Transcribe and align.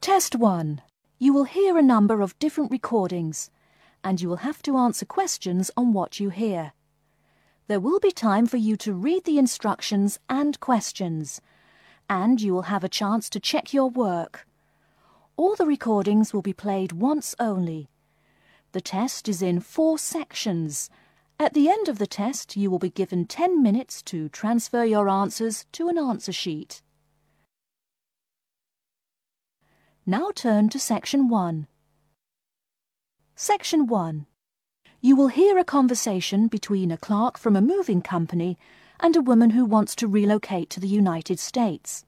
Test 0.00 0.34
1. 0.34 0.80
You 1.18 1.34
will 1.34 1.44
hear 1.44 1.76
a 1.76 1.82
number 1.82 2.22
of 2.22 2.38
different 2.38 2.70
recordings 2.70 3.50
and 4.02 4.18
you 4.18 4.30
will 4.30 4.38
have 4.38 4.62
to 4.62 4.78
answer 4.78 5.04
questions 5.04 5.70
on 5.76 5.92
what 5.92 6.18
you 6.18 6.30
hear. 6.30 6.72
There 7.66 7.80
will 7.80 8.00
be 8.00 8.10
time 8.10 8.46
for 8.46 8.56
you 8.56 8.78
to 8.78 8.94
read 8.94 9.24
the 9.24 9.36
instructions 9.36 10.18
and 10.26 10.58
questions 10.58 11.42
and 12.08 12.40
you 12.40 12.54
will 12.54 12.72
have 12.72 12.82
a 12.82 12.88
chance 12.88 13.28
to 13.28 13.38
check 13.40 13.74
your 13.74 13.90
work. 13.90 14.46
All 15.36 15.54
the 15.54 15.66
recordings 15.66 16.32
will 16.32 16.40
be 16.40 16.54
played 16.54 16.92
once 16.92 17.34
only. 17.38 17.90
The 18.72 18.80
test 18.80 19.28
is 19.28 19.42
in 19.42 19.60
four 19.60 19.98
sections. 19.98 20.88
At 21.38 21.52
the 21.52 21.68
end 21.68 21.90
of 21.90 21.98
the 21.98 22.06
test, 22.06 22.56
you 22.56 22.70
will 22.70 22.78
be 22.78 22.88
given 22.88 23.26
10 23.26 23.62
minutes 23.62 24.00
to 24.04 24.30
transfer 24.30 24.82
your 24.82 25.10
answers 25.10 25.66
to 25.72 25.88
an 25.88 25.98
answer 25.98 26.32
sheet. 26.32 26.80
Now 30.10 30.32
turn 30.34 30.68
to 30.70 30.78
Section 30.80 31.28
1. 31.28 31.68
Section 33.36 33.86
1. 33.86 34.26
You 35.00 35.14
will 35.14 35.28
hear 35.28 35.56
a 35.56 35.62
conversation 35.62 36.48
between 36.48 36.90
a 36.90 36.96
clerk 36.96 37.38
from 37.38 37.54
a 37.54 37.60
moving 37.60 38.02
company 38.02 38.58
and 38.98 39.14
a 39.14 39.22
woman 39.22 39.50
who 39.50 39.64
wants 39.64 39.94
to 39.94 40.08
relocate 40.08 40.68
to 40.70 40.80
the 40.80 40.88
United 40.88 41.38
States. 41.38 42.04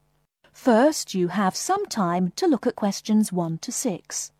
First, 0.52 1.15
you 1.15 1.28
have 1.28 1.55
some 1.55 1.87
time 1.87 2.33
to 2.34 2.48
look 2.48 2.66
at 2.66 2.75
questions 2.75 3.33
1 3.33 3.59
to 3.59 3.70
6. 3.70 4.33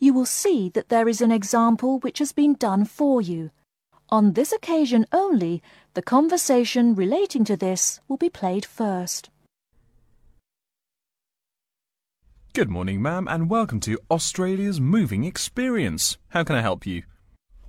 You 0.00 0.14
will 0.14 0.26
see 0.26 0.70
that 0.70 0.88
there 0.88 1.08
is 1.08 1.20
an 1.20 1.30
example 1.30 1.98
which 1.98 2.18
has 2.18 2.32
been 2.32 2.54
done 2.54 2.86
for 2.86 3.20
you. 3.20 3.50
On 4.08 4.32
this 4.32 4.50
occasion 4.50 5.04
only, 5.12 5.62
the 5.92 6.02
conversation 6.02 6.94
relating 6.94 7.44
to 7.44 7.56
this 7.56 8.00
will 8.08 8.16
be 8.16 8.30
played 8.30 8.64
first. 8.64 9.28
Good 12.54 12.70
morning, 12.70 13.00
ma'am, 13.00 13.28
and 13.28 13.48
welcome 13.48 13.78
to 13.80 13.98
Australia's 14.10 14.80
Moving 14.80 15.22
Experience. 15.24 16.16
How 16.30 16.42
can 16.42 16.56
I 16.56 16.62
help 16.62 16.86
you? 16.86 17.04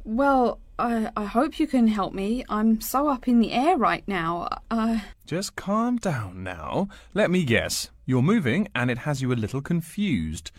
Well, 0.04 0.60
I, 0.80 1.12
I 1.16 1.26
hope 1.26 1.60
you 1.60 1.68
can 1.68 1.88
help 1.88 2.14
me. 2.14 2.44
I'm 2.50 2.82
so 2.82 3.08
up 3.08 3.28
in 3.28 3.40
the 3.40 3.52
air 3.52 3.78
right 3.78 4.08
now. 4.08 4.48
Uh... 4.72 5.02
Just 5.28 5.56
calm 5.56 5.98
down 5.98 6.44
now. 6.44 6.88
Let 7.14 7.30
me 7.30 7.44
guess. 7.44 7.92
You're 8.08 8.24
moving 8.24 8.68
and 8.74 8.90
it 8.90 9.00
has 9.00 9.22
you 9.22 9.32
a 9.32 9.36
little 9.36 9.62
confused. 9.62 10.50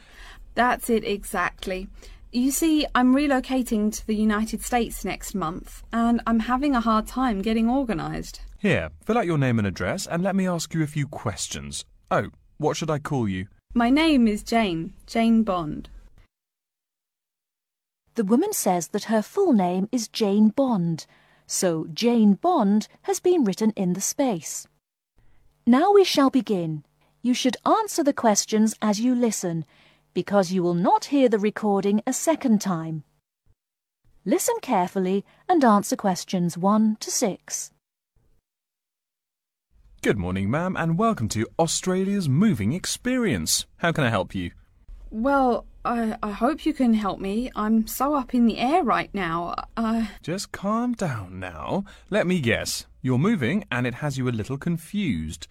That's 0.54 0.90
it 0.90 1.04
exactly. 1.04 1.88
You 2.30 2.50
see, 2.50 2.86
I'm 2.94 3.14
relocating 3.14 3.92
to 3.92 4.06
the 4.06 4.14
United 4.14 4.62
States 4.62 5.04
next 5.04 5.34
month, 5.34 5.82
and 5.92 6.20
I'm 6.26 6.40
having 6.40 6.74
a 6.74 6.80
hard 6.80 7.06
time 7.06 7.42
getting 7.42 7.68
organised. 7.68 8.40
Here, 8.58 8.90
fill 9.04 9.18
out 9.18 9.26
your 9.26 9.38
name 9.38 9.58
and 9.58 9.66
address, 9.66 10.06
and 10.06 10.22
let 10.22 10.36
me 10.36 10.48
ask 10.48 10.72
you 10.72 10.82
a 10.82 10.86
few 10.86 11.06
questions. 11.06 11.84
Oh, 12.10 12.30
what 12.58 12.76
should 12.76 12.90
I 12.90 12.98
call 12.98 13.28
you? 13.28 13.48
My 13.74 13.90
name 13.90 14.28
is 14.28 14.42
Jane, 14.42 14.94
Jane 15.06 15.42
Bond. 15.42 15.88
The 18.14 18.24
woman 18.24 18.52
says 18.52 18.88
that 18.88 19.04
her 19.04 19.22
full 19.22 19.52
name 19.52 19.88
is 19.90 20.08
Jane 20.08 20.50
Bond, 20.50 21.06
so 21.46 21.86
Jane 21.92 22.34
Bond 22.34 22.88
has 23.02 23.20
been 23.20 23.44
written 23.44 23.72
in 23.76 23.94
the 23.94 24.00
space. 24.00 24.66
Now 25.66 25.92
we 25.92 26.04
shall 26.04 26.30
begin. 26.30 26.84
You 27.22 27.34
should 27.34 27.56
answer 27.64 28.02
the 28.02 28.12
questions 28.12 28.74
as 28.82 29.00
you 29.00 29.14
listen, 29.14 29.64
because 30.14 30.52
you 30.52 30.62
will 30.62 30.74
not 30.74 31.06
hear 31.06 31.28
the 31.28 31.38
recording 31.38 32.02
a 32.06 32.12
second 32.12 32.60
time. 32.60 33.04
Listen 34.24 34.54
carefully 34.62 35.24
and 35.48 35.64
answer 35.64 35.96
questions 35.96 36.56
1 36.56 36.96
to 37.00 37.10
6. 37.10 37.72
Good 40.02 40.18
morning, 40.18 40.50
ma'am, 40.50 40.76
and 40.76 40.98
welcome 40.98 41.28
to 41.28 41.46
Australia's 41.58 42.28
Moving 42.28 42.72
Experience. 42.72 43.66
How 43.76 43.92
can 43.92 44.04
I 44.04 44.10
help 44.10 44.34
you? 44.34 44.50
Well, 45.10 45.66
I, 45.84 46.16
I 46.22 46.30
hope 46.30 46.64
you 46.64 46.72
can 46.72 46.94
help 46.94 47.20
me. 47.20 47.50
I'm 47.54 47.86
so 47.86 48.14
up 48.14 48.34
in 48.34 48.46
the 48.46 48.58
air 48.58 48.82
right 48.82 49.12
now. 49.12 49.54
Uh... 49.76 50.06
Just 50.22 50.52
calm 50.52 50.94
down 50.94 51.38
now. 51.38 51.84
Let 52.10 52.26
me 52.26 52.40
guess. 52.40 52.86
You're 53.00 53.18
moving 53.18 53.64
and 53.70 53.86
it 53.86 53.94
has 53.94 54.16
you 54.16 54.28
a 54.28 54.30
little 54.30 54.58
confused. 54.58 55.48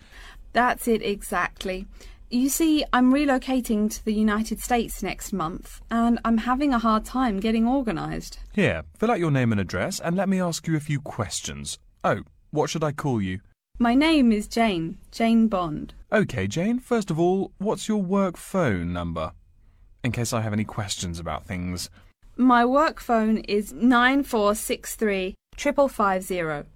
That's 0.53 0.87
it 0.87 1.01
exactly. 1.01 1.87
You 2.33 2.47
see, 2.47 2.85
I'm 2.93 3.11
relocating 3.11 3.91
to 3.91 4.05
the 4.05 4.13
United 4.13 4.61
States 4.61 5.03
next 5.03 5.33
month, 5.33 5.81
and 5.91 6.17
I'm 6.23 6.37
having 6.37 6.73
a 6.73 6.79
hard 6.79 7.03
time 7.03 7.41
getting 7.41 7.67
organised. 7.67 8.39
Here, 8.53 8.83
fill 8.97 9.11
out 9.11 9.19
your 9.19 9.31
name 9.31 9.51
and 9.51 9.59
address, 9.59 9.99
and 9.99 10.15
let 10.15 10.29
me 10.29 10.39
ask 10.39 10.65
you 10.65 10.77
a 10.77 10.79
few 10.79 11.01
questions. 11.01 11.77
Oh, 12.05 12.21
what 12.51 12.69
should 12.69 12.85
I 12.85 12.93
call 12.93 13.21
you? 13.21 13.41
My 13.79 13.95
name 13.95 14.31
is 14.31 14.47
Jane, 14.47 14.97
Jane 15.11 15.49
Bond. 15.49 15.93
OK, 16.09 16.47
Jane, 16.47 16.79
first 16.79 17.11
of 17.11 17.19
all, 17.19 17.51
what's 17.57 17.89
your 17.89 18.01
work 18.01 18.37
phone 18.37 18.93
number? 18.93 19.33
In 20.01 20.13
case 20.13 20.31
I 20.31 20.39
have 20.39 20.53
any 20.53 20.63
questions 20.63 21.19
about 21.19 21.45
things. 21.45 21.89
My 22.37 22.63
work 22.63 23.01
phone 23.01 23.39
is 23.39 23.73
9463 23.73 25.35
5550. 25.57 26.69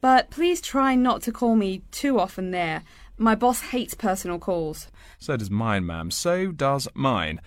But 0.00 0.30
please 0.30 0.62
try 0.62 0.94
not 0.94 1.20
to 1.22 1.32
call 1.32 1.54
me 1.54 1.82
too 1.90 2.18
often 2.18 2.50
there 2.50 2.82
my 3.20 3.34
boss 3.34 3.60
hates 3.60 3.94
personal 3.94 4.38
calls. 4.38 4.88
So 5.18 5.36
does 5.36 5.50
mine, 5.50 5.84
ma'am. 5.84 6.10
So 6.10 6.52
does 6.52 6.88
mine. 6.94 7.40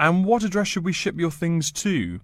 And 0.00 0.24
what 0.24 0.42
address 0.42 0.68
should 0.68 0.84
we 0.84 0.92
ship 0.92 1.18
your 1.18 1.30
things 1.30 1.70
to? 1.72 2.20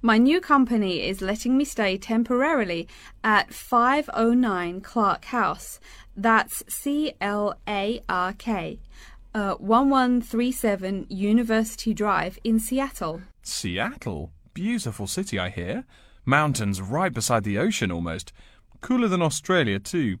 My 0.00 0.18
new 0.18 0.40
company 0.40 1.06
is 1.06 1.20
letting 1.20 1.56
me 1.56 1.64
stay 1.64 1.96
temporarily 1.98 2.88
at 3.22 3.52
509 3.52 4.80
Clark 4.80 5.26
House. 5.26 5.78
That's 6.16 6.64
C 6.68 7.12
L 7.20 7.54
A 7.68 8.00
R 8.08 8.32
K. 8.32 8.80
Uh, 9.34 9.54
1137 9.54 11.06
University 11.08 11.94
Drive 11.94 12.38
in 12.44 12.58
Seattle. 12.58 13.22
Seattle? 13.42 14.30
Beautiful 14.52 15.06
city, 15.06 15.38
I 15.38 15.48
hear. 15.48 15.84
Mountains 16.24 16.82
right 16.82 17.12
beside 17.12 17.44
the 17.44 17.58
ocean 17.58 17.90
almost. 17.90 18.32
Cooler 18.80 19.08
than 19.08 19.22
Australia, 19.22 19.78
too. 19.78 20.18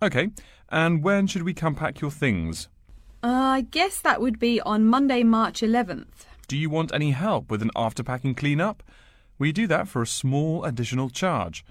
OK, 0.00 0.30
and 0.70 1.02
when 1.02 1.26
should 1.26 1.42
we 1.42 1.54
come 1.54 1.74
pack 1.74 2.00
your 2.00 2.10
things? 2.10 2.68
Uh, 3.22 3.26
I 3.28 3.60
guess 3.62 4.00
that 4.00 4.20
would 4.20 4.38
be 4.38 4.60
on 4.60 4.86
Monday, 4.86 5.22
March 5.22 5.60
11th. 5.60 6.26
Do 6.46 6.56
you 6.56 6.70
want 6.70 6.94
any 6.94 7.10
help 7.10 7.50
with 7.50 7.62
an 7.62 7.70
after 7.74 8.02
packing 8.02 8.34
clean-up? 8.34 8.82
We 9.38 9.52
do 9.52 9.66
that 9.66 9.88
for 9.88 10.02
a 10.02 10.06
small 10.06 10.64
additional 10.64 11.10
charge. 11.10 11.64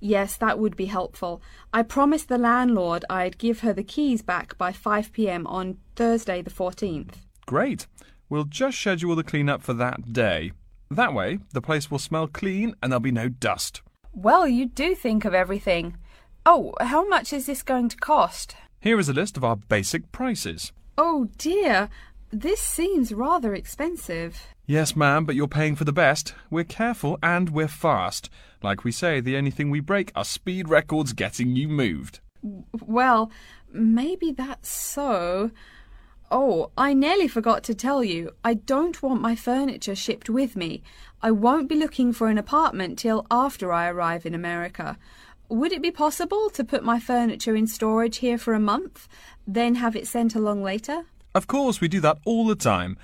Yes, 0.00 0.36
that 0.36 0.58
would 0.58 0.76
be 0.76 0.86
helpful. 0.86 1.42
I 1.72 1.82
promised 1.82 2.28
the 2.28 2.38
landlord 2.38 3.04
I'd 3.10 3.38
give 3.38 3.60
her 3.60 3.72
the 3.72 3.84
keys 3.84 4.22
back 4.22 4.56
by 4.56 4.72
5 4.72 5.12
pm 5.12 5.46
on 5.46 5.78
Thursday 5.94 6.42
the 6.42 6.50
14th. 6.50 7.16
Great. 7.46 7.86
We'll 8.28 8.44
just 8.44 8.78
schedule 8.78 9.14
the 9.14 9.22
clean-up 9.22 9.62
for 9.62 9.74
that 9.74 10.12
day. 10.12 10.52
That 10.90 11.12
way, 11.14 11.38
the 11.52 11.60
place 11.60 11.90
will 11.90 11.98
smell 11.98 12.26
clean 12.26 12.74
and 12.82 12.90
there'll 12.90 13.00
be 13.00 13.12
no 13.12 13.28
dust. 13.28 13.82
Well, 14.12 14.46
you 14.46 14.66
do 14.66 14.94
think 14.94 15.24
of 15.24 15.34
everything. 15.34 15.96
Oh, 16.46 16.74
how 16.78 17.08
much 17.08 17.32
is 17.32 17.46
this 17.46 17.62
going 17.62 17.88
to 17.88 17.96
cost? 17.96 18.54
Here 18.78 18.98
is 18.98 19.08
a 19.08 19.14
list 19.14 19.38
of 19.38 19.44
our 19.44 19.56
basic 19.56 20.12
prices. 20.12 20.72
Oh 20.98 21.28
dear, 21.38 21.88
this 22.30 22.60
seems 22.60 23.14
rather 23.14 23.54
expensive. 23.54 24.46
Yes, 24.66 24.94
ma'am, 24.94 25.24
but 25.24 25.36
you're 25.36 25.48
paying 25.48 25.74
for 25.74 25.84
the 25.84 25.92
best. 25.92 26.34
We're 26.50 26.64
careful 26.64 27.18
and 27.22 27.48
we're 27.48 27.66
fast. 27.68 28.28
Like 28.62 28.84
we 28.84 28.92
say, 28.92 29.20
the 29.20 29.36
only 29.36 29.50
thing 29.50 29.70
we 29.70 29.80
break 29.80 30.12
are 30.14 30.24
speed 30.24 30.68
records 30.68 31.14
getting 31.14 31.56
you 31.56 31.66
moved. 31.66 32.20
Well, 32.84 33.30
maybe 33.72 34.30
that's 34.30 34.68
so. 34.68 35.50
Oh, 36.30 36.72
I 36.76 36.92
nearly 36.92 37.28
forgot 37.28 37.62
to 37.64 37.74
tell 37.74 38.04
you. 38.04 38.32
I 38.44 38.54
don't 38.54 39.02
want 39.02 39.22
my 39.22 39.34
furniture 39.34 39.94
shipped 39.94 40.28
with 40.28 40.56
me. 40.56 40.82
I 41.22 41.30
won't 41.30 41.70
be 41.70 41.76
looking 41.76 42.12
for 42.12 42.28
an 42.28 42.36
apartment 42.36 42.98
till 42.98 43.26
after 43.30 43.72
I 43.72 43.88
arrive 43.88 44.26
in 44.26 44.34
America. 44.34 44.98
Would 45.50 45.72
it 45.72 45.82
be 45.82 45.90
possible 45.90 46.48
to 46.50 46.64
put 46.64 46.82
my 46.82 46.98
furniture 46.98 47.54
in 47.54 47.66
storage 47.66 48.18
here 48.18 48.38
for 48.38 48.54
a 48.54 48.60
month, 48.60 49.06
then 49.46 49.74
have 49.74 49.94
it 49.94 50.06
sent 50.06 50.34
along 50.34 50.62
later? 50.62 51.04
Of 51.34 51.46
course, 51.46 51.82
we 51.82 51.88
do 51.88 52.00
that 52.00 52.18
all 52.24 52.46
the 52.46 52.54
time. 52.54 52.96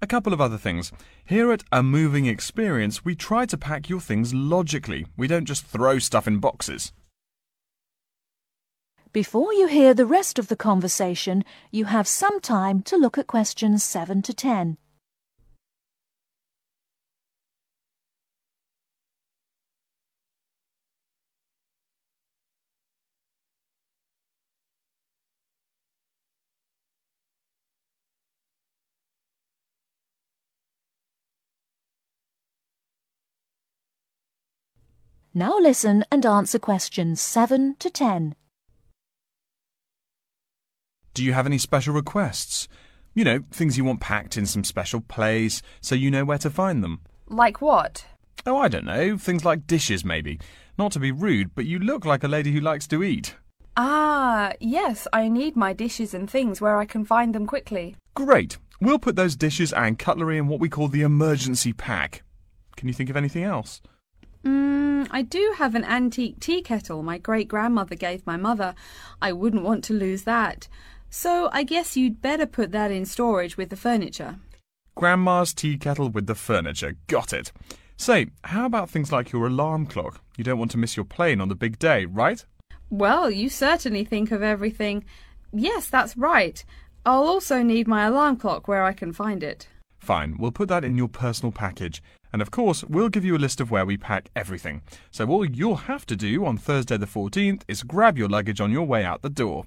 A 0.00 0.06
couple 0.06 0.32
of 0.32 0.40
other 0.40 0.56
things. 0.56 0.90
Here 1.24 1.52
at 1.52 1.64
A 1.70 1.82
Moving 1.82 2.24
Experience, 2.26 3.04
we 3.04 3.14
try 3.14 3.44
to 3.44 3.58
pack 3.58 3.90
your 3.90 4.00
things 4.00 4.32
logically. 4.32 5.06
We 5.18 5.26
don't 5.26 5.44
just 5.44 5.66
throw 5.66 5.98
stuff 5.98 6.26
in 6.26 6.38
boxes. 6.38 6.92
Before 9.12 9.52
you 9.52 9.66
hear 9.66 9.92
the 9.92 10.06
rest 10.06 10.38
of 10.38 10.48
the 10.48 10.56
conversation, 10.56 11.44
you 11.70 11.84
have 11.84 12.08
some 12.08 12.40
time 12.40 12.80
to 12.84 12.96
look 12.96 13.18
at 13.18 13.26
questions 13.26 13.84
7 13.84 14.22
to 14.22 14.32
10. 14.32 14.78
Now 35.34 35.58
listen 35.58 36.04
and 36.12 36.26
answer 36.26 36.58
questions 36.58 37.18
7 37.18 37.76
to 37.78 37.88
10. 37.88 38.34
Do 41.14 41.24
you 41.24 41.32
have 41.32 41.46
any 41.46 41.56
special 41.56 41.94
requests? 41.94 42.68
You 43.14 43.24
know, 43.24 43.40
things 43.50 43.78
you 43.78 43.84
want 43.84 44.00
packed 44.00 44.36
in 44.36 44.44
some 44.44 44.62
special 44.62 45.00
place 45.00 45.62
so 45.80 45.94
you 45.94 46.10
know 46.10 46.26
where 46.26 46.36
to 46.36 46.50
find 46.50 46.84
them. 46.84 47.00
Like 47.28 47.62
what? 47.62 48.04
Oh, 48.44 48.58
I 48.58 48.68
don't 48.68 48.84
know. 48.84 49.16
Things 49.16 49.42
like 49.42 49.66
dishes, 49.66 50.04
maybe. 50.04 50.38
Not 50.76 50.92
to 50.92 51.00
be 51.00 51.12
rude, 51.12 51.54
but 51.54 51.64
you 51.64 51.78
look 51.78 52.04
like 52.04 52.24
a 52.24 52.28
lady 52.28 52.52
who 52.52 52.60
likes 52.60 52.86
to 52.88 53.02
eat. 53.02 53.34
Ah, 53.74 54.52
yes, 54.60 55.08
I 55.14 55.28
need 55.28 55.56
my 55.56 55.72
dishes 55.72 56.12
and 56.12 56.28
things 56.28 56.60
where 56.60 56.76
I 56.76 56.84
can 56.84 57.06
find 57.06 57.34
them 57.34 57.46
quickly. 57.46 57.96
Great. 58.14 58.58
We'll 58.82 58.98
put 58.98 59.16
those 59.16 59.36
dishes 59.36 59.72
and 59.72 59.98
cutlery 59.98 60.36
in 60.36 60.48
what 60.48 60.60
we 60.60 60.68
call 60.68 60.88
the 60.88 61.02
emergency 61.02 61.72
pack. 61.72 62.22
Can 62.76 62.88
you 62.88 62.92
think 62.92 63.08
of 63.08 63.16
anything 63.16 63.44
else? 63.44 63.80
Mm, 64.44 65.08
I 65.10 65.22
do 65.22 65.54
have 65.56 65.74
an 65.74 65.84
antique 65.84 66.40
tea 66.40 66.62
kettle 66.62 67.02
my 67.02 67.18
great 67.18 67.48
grandmother 67.48 67.94
gave 67.94 68.26
my 68.26 68.36
mother. 68.36 68.74
I 69.20 69.32
wouldn't 69.32 69.62
want 69.62 69.84
to 69.84 69.92
lose 69.94 70.24
that. 70.24 70.68
So 71.10 71.50
I 71.52 71.62
guess 71.62 71.96
you'd 71.96 72.22
better 72.22 72.46
put 72.46 72.72
that 72.72 72.90
in 72.90 73.04
storage 73.04 73.56
with 73.56 73.70
the 73.70 73.76
furniture. 73.76 74.36
Grandma's 74.94 75.54
tea 75.54 75.76
kettle 75.76 76.08
with 76.08 76.26
the 76.26 76.34
furniture. 76.34 76.96
Got 77.06 77.32
it. 77.32 77.52
Say, 77.96 78.28
how 78.44 78.66
about 78.66 78.90
things 78.90 79.12
like 79.12 79.30
your 79.30 79.46
alarm 79.46 79.86
clock? 79.86 80.20
You 80.36 80.44
don't 80.44 80.58
want 80.58 80.70
to 80.72 80.78
miss 80.78 80.96
your 80.96 81.04
plane 81.04 81.40
on 81.40 81.48
the 81.48 81.54
big 81.54 81.78
day, 81.78 82.04
right? 82.06 82.44
Well, 82.90 83.30
you 83.30 83.48
certainly 83.48 84.04
think 84.04 84.32
of 84.32 84.42
everything. 84.42 85.04
Yes, 85.52 85.88
that's 85.88 86.16
right. 86.16 86.64
I'll 87.04 87.24
also 87.24 87.62
need 87.62 87.86
my 87.86 88.06
alarm 88.06 88.36
clock 88.36 88.66
where 88.66 88.82
I 88.82 88.92
can 88.92 89.12
find 89.12 89.42
it. 89.42 89.68
Fine, 90.02 90.34
we'll 90.36 90.50
put 90.50 90.68
that 90.68 90.84
in 90.84 90.98
your 90.98 91.06
personal 91.06 91.52
package. 91.52 92.02
And 92.32 92.42
of 92.42 92.50
course, 92.50 92.82
we'll 92.82 93.08
give 93.08 93.24
you 93.24 93.36
a 93.36 93.38
list 93.38 93.60
of 93.60 93.70
where 93.70 93.86
we 93.86 93.96
pack 93.96 94.30
everything. 94.34 94.82
So 95.12 95.28
all 95.28 95.44
you'll 95.44 95.86
have 95.86 96.04
to 96.06 96.16
do 96.16 96.44
on 96.44 96.58
Thursday 96.58 96.96
the 96.96 97.06
14th 97.06 97.62
is 97.68 97.84
grab 97.84 98.18
your 98.18 98.28
luggage 98.28 98.60
on 98.60 98.72
your 98.72 98.82
way 98.82 99.04
out 99.04 99.22
the 99.22 99.30
door. 99.30 99.64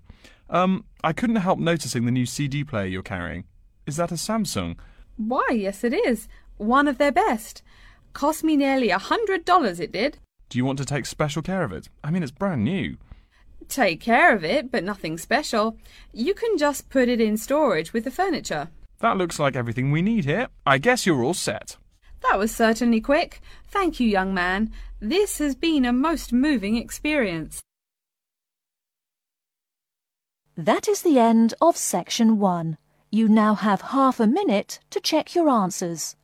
Um, 0.50 0.84
I 1.06 1.14
couldn't 1.14 1.38
help 1.38 1.58
noticing 1.58 2.04
the 2.04 2.12
new 2.12 2.26
CD 2.26 2.66
player 2.66 2.86
you're 2.86 3.02
carrying. 3.02 3.46
Is 3.88 3.96
that 3.96 4.12
a 4.12 4.16
Samsung? 4.16 4.76
Why, 5.16 5.48
yes, 5.54 5.86
it 5.86 5.94
is. 5.94 6.28
One 6.58 6.90
of 6.90 6.98
their 6.98 7.14
best. 7.14 7.64
Cost 8.12 8.44
me 8.44 8.58
nearly 8.58 8.90
a 8.90 8.98
hundred 8.98 9.46
dollars, 9.46 9.80
it 9.80 9.94
did. 9.94 10.18
Do 10.50 10.58
you 10.58 10.66
want 10.66 10.80
to 10.80 10.86
take 10.86 11.06
special 11.06 11.44
care 11.44 11.64
of 11.64 11.72
it? 11.72 11.88
I 12.04 12.12
mean, 12.12 12.24
it's 12.24 12.32
brand 12.34 12.66
new. 12.66 12.98
Take 13.70 14.02
care 14.02 14.36
of 14.36 14.44
it, 14.44 14.70
but 14.70 14.84
nothing 14.84 15.18
special. 15.18 15.78
You 16.12 16.34
can 16.34 16.58
just 16.58 16.90
put 16.90 17.08
it 17.08 17.22
in 17.22 17.38
storage 17.38 17.94
with 17.94 18.04
the 18.04 18.12
furniture. 18.12 18.68
That 19.06 19.18
looks 19.18 19.38
like 19.38 19.56
everything 19.56 19.92
we 19.92 20.02
need 20.02 20.26
here. 20.26 20.48
I 20.66 20.80
guess 20.80 21.06
you're 21.06 21.24
all 21.24 21.36
set. 21.36 21.78
That 22.24 22.40
was 22.40 22.52
certainly 22.52 23.00
quick. 23.00 23.40
Thank 23.68 24.00
you, 24.00 24.08
young 24.08 24.34
man. 24.34 24.72
This 25.00 25.38
has 25.38 25.54
been 25.54 25.86
a 25.86 25.94
most 25.94 26.34
moving 26.34 26.76
experience. 26.76 27.62
That 30.58 30.88
is 30.88 31.04
the 31.04 31.20
end 31.20 31.54
of 31.62 31.78
section 31.78 32.40
1. 32.40 32.80
You 33.12 33.28
now 33.28 33.54
have 33.54 33.94
half 33.94 34.20
a 34.20 34.26
minute 34.26 34.80
to 34.90 35.00
check 35.00 35.36
your 35.36 35.50
answers. 35.50 36.16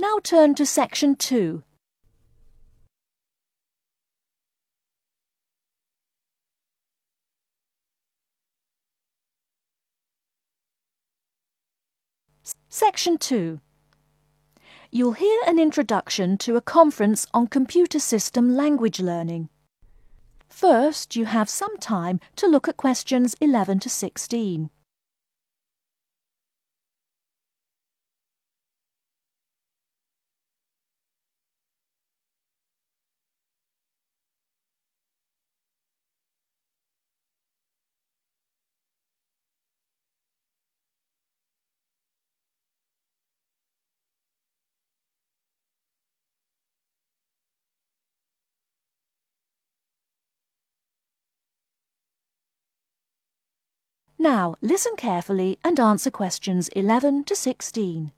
Now 0.00 0.18
turn 0.22 0.54
to 0.54 0.64
section 0.64 1.14
2. 1.14 1.62
Section 12.70 13.18
2. 13.18 13.60
You'll 14.90 15.12
hear 15.12 15.38
an 15.46 15.58
introduction 15.58 16.38
to 16.38 16.56
a 16.56 16.62
conference 16.62 17.26
on 17.34 17.48
computer 17.48 17.98
system 18.00 18.56
language 18.56 19.00
learning. 19.00 19.50
First, 20.48 21.14
you 21.14 21.26
have 21.26 21.50
some 21.50 21.76
time 21.76 22.20
to 22.36 22.46
look 22.46 22.68
at 22.68 22.78
questions 22.78 23.36
11 23.42 23.80
to 23.80 23.90
16. 23.90 24.70
Now, 54.22 54.56
listen 54.60 54.96
carefully 54.96 55.58
and 55.64 55.80
answer 55.80 56.10
questions 56.10 56.68
11 56.76 57.24
to 57.24 57.34
16. 57.34 58.12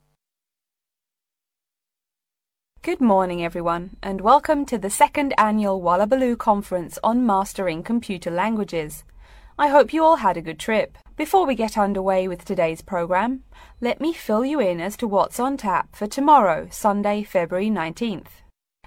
Good 2.81 2.99
morning, 2.99 3.41
everyone, 3.41 3.95
and 4.03 4.19
welcome 4.19 4.65
to 4.65 4.77
the 4.77 4.89
second 4.89 5.33
annual 5.37 5.81
Wallabaloo 5.81 6.35
Conference 6.35 6.99
on 7.05 7.25
Mastering 7.25 7.83
Computer 7.83 8.29
Languages. 8.29 9.05
I 9.57 9.69
hope 9.69 9.93
you 9.93 10.03
all 10.03 10.17
had 10.17 10.35
a 10.35 10.41
good 10.41 10.59
trip. 10.59 10.97
Before 11.15 11.45
we 11.45 11.55
get 11.55 11.77
underway 11.77 12.27
with 12.27 12.43
today's 12.43 12.81
program, 12.81 13.45
let 13.79 14.01
me 14.01 14.11
fill 14.11 14.43
you 14.43 14.59
in 14.59 14.81
as 14.81 14.97
to 14.97 15.07
what's 15.07 15.39
on 15.39 15.55
tap 15.55 15.95
for 15.95 16.05
tomorrow, 16.05 16.67
Sunday, 16.69 17.23
February 17.23 17.69
19th. 17.69 18.42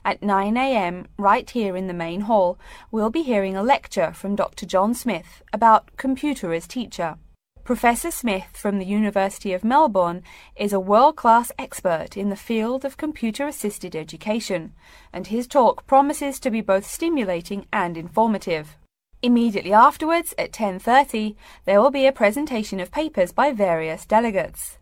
At 0.06 0.20
9am, 0.20 1.06
right 1.18 1.50
here 1.50 1.76
in 1.76 1.88
the 1.88 1.92
main 1.92 2.20
hall, 2.20 2.60
we'll 2.92 3.10
be 3.10 3.22
hearing 3.22 3.56
a 3.56 3.62
lecture 3.64 4.12
from 4.12 4.36
Dr. 4.36 4.64
John 4.64 4.94
Smith 4.94 5.42
about 5.52 5.96
computer 5.96 6.52
as 6.52 6.68
teacher. 6.68 7.16
Professor 7.64 8.12
Smith 8.12 8.56
from 8.56 8.78
the 8.78 8.86
University 8.86 9.52
of 9.52 9.64
Melbourne 9.64 10.22
is 10.54 10.72
a 10.72 10.78
world 10.78 11.16
class 11.16 11.50
expert 11.58 12.16
in 12.16 12.28
the 12.28 12.36
field 12.36 12.84
of 12.84 12.96
computer 12.96 13.48
assisted 13.48 13.96
education, 13.96 14.74
and 15.12 15.26
his 15.26 15.48
talk 15.48 15.84
promises 15.88 16.38
to 16.38 16.52
be 16.52 16.60
both 16.60 16.86
stimulating 16.86 17.66
and 17.72 17.98
informative. 17.98 18.76
Immediately 19.22 19.72
afterwards, 19.72 20.34
at 20.38 20.52
10:30, 20.52 21.34
there 21.64 21.82
will 21.82 21.90
be 21.90 22.06
a 22.06 22.12
presentation 22.12 22.78
of 22.78 22.92
papers 22.92 23.32
by 23.32 23.50
various 23.50 24.06
delegates. 24.06 24.78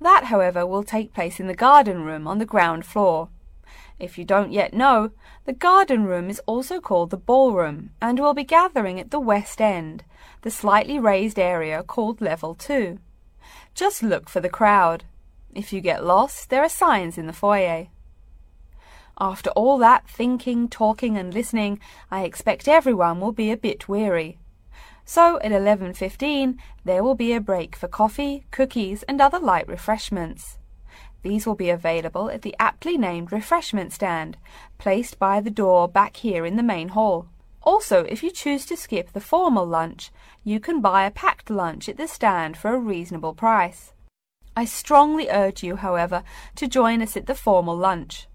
That, 0.00 0.24
however, 0.32 0.66
will 0.66 0.82
take 0.82 1.12
place 1.12 1.38
in 1.38 1.46
the 1.46 1.62
garden 1.68 2.04
room 2.04 2.26
on 2.26 2.38
the 2.38 2.46
ground 2.46 2.86
floor. 2.86 3.28
If 4.02 4.18
you 4.18 4.24
don't 4.24 4.50
yet 4.50 4.74
know, 4.74 5.12
the 5.44 5.52
garden 5.52 6.06
room 6.06 6.28
is 6.28 6.42
also 6.44 6.80
called 6.80 7.10
the 7.10 7.16
ballroom 7.16 7.90
and 8.00 8.18
we'll 8.18 8.34
be 8.34 8.42
gathering 8.42 8.98
at 8.98 9.12
the 9.12 9.20
west 9.20 9.60
end, 9.60 10.02
the 10.40 10.50
slightly 10.50 10.98
raised 10.98 11.38
area 11.38 11.84
called 11.84 12.20
level 12.20 12.56
2. 12.56 12.98
Just 13.74 14.02
look 14.02 14.28
for 14.28 14.40
the 14.40 14.48
crowd. 14.48 15.04
If 15.54 15.72
you 15.72 15.80
get 15.80 16.04
lost, 16.04 16.50
there 16.50 16.64
are 16.64 16.68
signs 16.68 17.16
in 17.16 17.28
the 17.28 17.32
foyer. 17.32 17.86
After 19.20 19.50
all 19.50 19.78
that 19.78 20.08
thinking, 20.08 20.68
talking 20.68 21.16
and 21.16 21.32
listening, 21.32 21.78
I 22.10 22.24
expect 22.24 22.66
everyone 22.66 23.20
will 23.20 23.30
be 23.30 23.52
a 23.52 23.56
bit 23.56 23.88
weary. 23.88 24.36
So 25.04 25.38
at 25.44 25.52
11:15 25.52 26.58
there 26.84 27.04
will 27.04 27.14
be 27.14 27.32
a 27.34 27.40
break 27.40 27.76
for 27.76 27.86
coffee, 27.86 28.46
cookies 28.50 29.04
and 29.04 29.20
other 29.20 29.38
light 29.38 29.68
refreshments. 29.68 30.58
These 31.22 31.46
will 31.46 31.54
be 31.54 31.70
available 31.70 32.30
at 32.30 32.42
the 32.42 32.54
aptly 32.58 32.98
named 32.98 33.32
refreshment 33.32 33.92
stand, 33.92 34.36
placed 34.78 35.18
by 35.18 35.40
the 35.40 35.50
door 35.50 35.88
back 35.88 36.16
here 36.16 36.44
in 36.44 36.56
the 36.56 36.62
main 36.62 36.88
hall. 36.88 37.28
Also, 37.62 38.04
if 38.04 38.22
you 38.22 38.30
choose 38.30 38.66
to 38.66 38.76
skip 38.76 39.12
the 39.12 39.20
formal 39.20 39.64
lunch, 39.64 40.10
you 40.42 40.58
can 40.58 40.80
buy 40.80 41.04
a 41.04 41.10
packed 41.12 41.48
lunch 41.48 41.88
at 41.88 41.96
the 41.96 42.08
stand 42.08 42.56
for 42.56 42.74
a 42.74 42.78
reasonable 42.78 43.34
price. 43.34 43.92
I 44.56 44.64
strongly 44.64 45.30
urge 45.30 45.62
you, 45.62 45.76
however, 45.76 46.24
to 46.56 46.66
join 46.66 47.00
us 47.00 47.16
at 47.16 47.26
the 47.26 47.34
formal 47.34 47.76
lunch. 47.76 48.26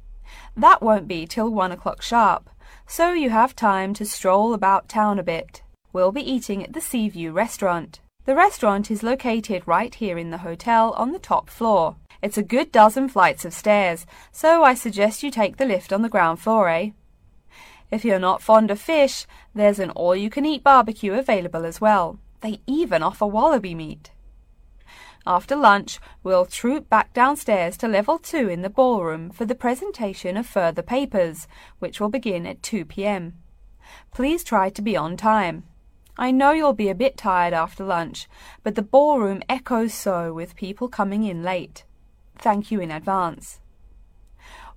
That 0.55 0.81
won't 0.81 1.07
be 1.07 1.27
till 1.27 1.49
one 1.49 1.71
o'clock 1.71 2.01
sharp, 2.01 2.49
so 2.87 3.11
you 3.11 3.29
have 3.29 3.55
time 3.55 3.93
to 3.95 4.05
stroll 4.05 4.53
about 4.53 4.87
town 4.87 5.19
a 5.19 5.23
bit. 5.23 5.61
We'll 5.91 6.11
be 6.11 6.21
eating 6.21 6.63
at 6.63 6.73
the 6.73 6.81
Seaview 6.81 7.31
restaurant. 7.31 7.99
The 8.25 8.35
restaurant 8.35 8.89
is 8.89 9.03
located 9.03 9.63
right 9.65 9.93
here 9.93 10.17
in 10.17 10.31
the 10.31 10.39
hotel 10.39 10.93
on 10.93 11.11
the 11.11 11.19
top 11.19 11.49
floor. 11.49 11.97
It's 12.21 12.37
a 12.37 12.43
good 12.43 12.71
dozen 12.71 13.09
flights 13.09 13.45
of 13.45 13.53
stairs, 13.53 14.05
so 14.31 14.63
I 14.63 14.73
suggest 14.73 15.23
you 15.23 15.31
take 15.31 15.57
the 15.57 15.65
lift 15.65 15.93
on 15.93 16.01
the 16.01 16.09
ground 16.09 16.39
floor, 16.39 16.69
eh? 16.69 16.91
If 17.89 18.03
you're 18.03 18.19
not 18.19 18.41
fond 18.41 18.69
of 18.71 18.81
fish, 18.81 19.25
there's 19.55 19.79
an 19.79 19.91
all 19.91 20.15
you 20.15 20.29
can 20.29 20.45
eat 20.45 20.63
barbecue 20.63 21.13
available 21.13 21.65
as 21.65 21.79
well. 21.79 22.19
They 22.41 22.59
even 22.67 23.01
offer 23.01 23.25
wallaby 23.25 23.75
meat. 23.75 24.11
After 25.25 25.55
lunch, 25.55 25.99
we'll 26.23 26.45
troop 26.45 26.89
back 26.89 27.13
downstairs 27.13 27.75
to 27.77 27.87
level 27.87 28.17
2 28.17 28.49
in 28.49 28.61
the 28.61 28.69
ballroom 28.69 29.29
for 29.29 29.45
the 29.45 29.55
presentation 29.55 30.37
of 30.37 30.45
further 30.45 30.81
papers, 30.81 31.47
which 31.79 31.99
will 31.99 32.09
begin 32.09 32.45
at 32.45 32.63
2 32.63 32.85
p.m. 32.85 33.33
Please 34.13 34.43
try 34.43 34.69
to 34.69 34.81
be 34.81 34.95
on 34.95 35.17
time. 35.17 35.63
I 36.17 36.31
know 36.31 36.51
you'll 36.51 36.73
be 36.73 36.89
a 36.89 36.95
bit 36.95 37.17
tired 37.17 37.53
after 37.53 37.83
lunch, 37.83 38.27
but 38.63 38.75
the 38.75 38.81
ballroom 38.81 39.43
echoes 39.47 39.93
so 39.93 40.33
with 40.33 40.55
people 40.55 40.87
coming 40.87 41.23
in 41.23 41.43
late. 41.43 41.83
Thank 42.37 42.71
you 42.71 42.79
in 42.79 42.91
advance. 42.91 43.59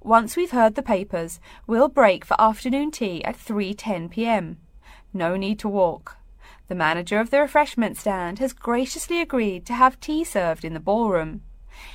Once 0.03 0.35
we've 0.35 0.53
heard 0.53 0.75
the 0.75 0.83
papers, 0.83 1.41
we'll 1.67 1.89
break 1.89 2.25
for 2.25 2.41
afternoon 2.41 2.91
tea 2.91 3.23
at 3.25 3.37
3:10 3.37 4.11
p.m. 4.11 4.59
No 5.13 5.37
need 5.37 5.59
to 5.59 5.69
walk. 5.69 6.17
The 6.69 6.75
manager 6.75 7.21
of 7.21 7.31
the 7.31 7.41
refreshment 7.41 7.99
stand 7.99 8.39
has 8.39 8.53
graciously 8.53 9.21
agreed 9.21 9.67
to 9.67 9.75
have 9.75 10.01
tea 10.01 10.25
served 10.25 10.65
in 10.65 10.73
the 10.73 10.81
ballroom. 10.81 11.43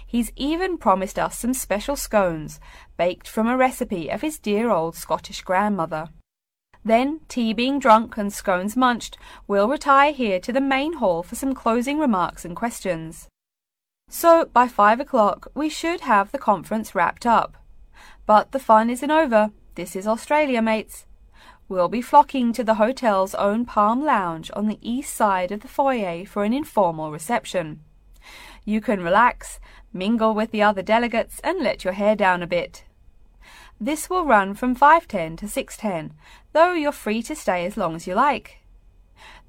He's 0.05 0.31
even 0.35 0.77
promised 0.77 1.17
us 1.17 1.37
some 1.39 1.53
special 1.53 1.95
scones, 1.95 2.59
baked 2.97 3.27
from 3.27 3.47
a 3.47 3.57
recipe 3.57 4.09
of 4.09 4.21
his 4.21 4.37
dear 4.37 4.69
old 4.69 4.95
Scottish 4.95 5.41
grandmother. 5.41 6.09
Then, 6.83 7.21
tea 7.27 7.53
being 7.53 7.79
drunk 7.79 8.17
and 8.17 8.31
scones 8.31 8.77
munched, 8.77 9.17
we'll 9.47 9.67
retire 9.67 10.11
here 10.11 10.39
to 10.41 10.53
the 10.53 10.61
main 10.61 10.93
hall 10.93 11.23
for 11.23 11.35
some 11.35 11.55
closing 11.55 11.97
remarks 11.97 12.45
and 12.45 12.55
questions. 12.55 13.27
So, 14.07 14.45
by 14.45 14.67
five 14.67 14.99
o'clock, 14.99 15.51
we 15.53 15.67
should 15.67 16.01
have 16.01 16.31
the 16.31 16.37
conference 16.37 16.95
wrapped 16.95 17.25
up. 17.25 17.57
But 18.25 18.53
the 18.53 18.59
fun 18.59 18.89
isn't 18.89 19.11
over. 19.11 19.51
This 19.75 19.95
is 19.95 20.07
Australia, 20.07 20.61
mates. 20.61 21.05
We'll 21.67 21.89
be 21.89 22.01
flocking 22.01 22.53
to 22.53 22.63
the 22.63 22.75
hotel's 22.75 23.35
own 23.35 23.65
Palm 23.65 24.05
Lounge 24.05 24.51
on 24.53 24.67
the 24.67 24.79
east 24.81 25.15
side 25.15 25.51
of 25.51 25.61
the 25.61 25.67
foyer 25.67 26.25
for 26.25 26.43
an 26.43 26.53
informal 26.53 27.11
reception. 27.11 27.81
You 28.63 28.79
can 28.79 29.03
relax, 29.03 29.59
mingle 29.91 30.33
with 30.33 30.51
the 30.51 30.63
other 30.63 30.81
delegates, 30.81 31.39
and 31.43 31.59
let 31.59 31.83
your 31.83 31.93
hair 31.93 32.15
down 32.15 32.41
a 32.41 32.47
bit. 32.47 32.83
This 33.81 34.09
will 34.09 34.25
run 34.25 34.53
from 34.53 34.75
5:10 34.75 35.35
to 35.37 35.47
6:10, 35.47 36.13
though 36.53 36.73
you're 36.73 36.91
free 36.91 37.21
to 37.23 37.35
stay 37.35 37.65
as 37.65 37.75
long 37.75 37.95
as 37.95 38.07
you 38.07 38.15
like. 38.15 38.59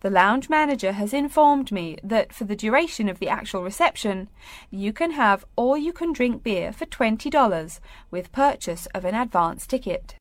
The 0.00 0.10
lounge 0.10 0.48
manager 0.48 0.92
has 0.92 1.14
informed 1.14 1.72
me 1.72 1.96
that 2.02 2.32
for 2.32 2.44
the 2.44 2.56
duration 2.56 3.08
of 3.08 3.18
the 3.18 3.28
actual 3.28 3.62
reception, 3.62 4.28
you 4.70 4.92
can 4.92 5.12
have 5.12 5.44
all 5.56 5.76
you 5.76 5.92
can 5.92 6.12
drink 6.12 6.42
beer 6.42 6.72
for 6.72 6.86
$20 6.86 7.80
with 8.10 8.32
purchase 8.32 8.86
of 8.94 9.04
an 9.04 9.14
advance 9.14 9.66
ticket. 9.66 10.16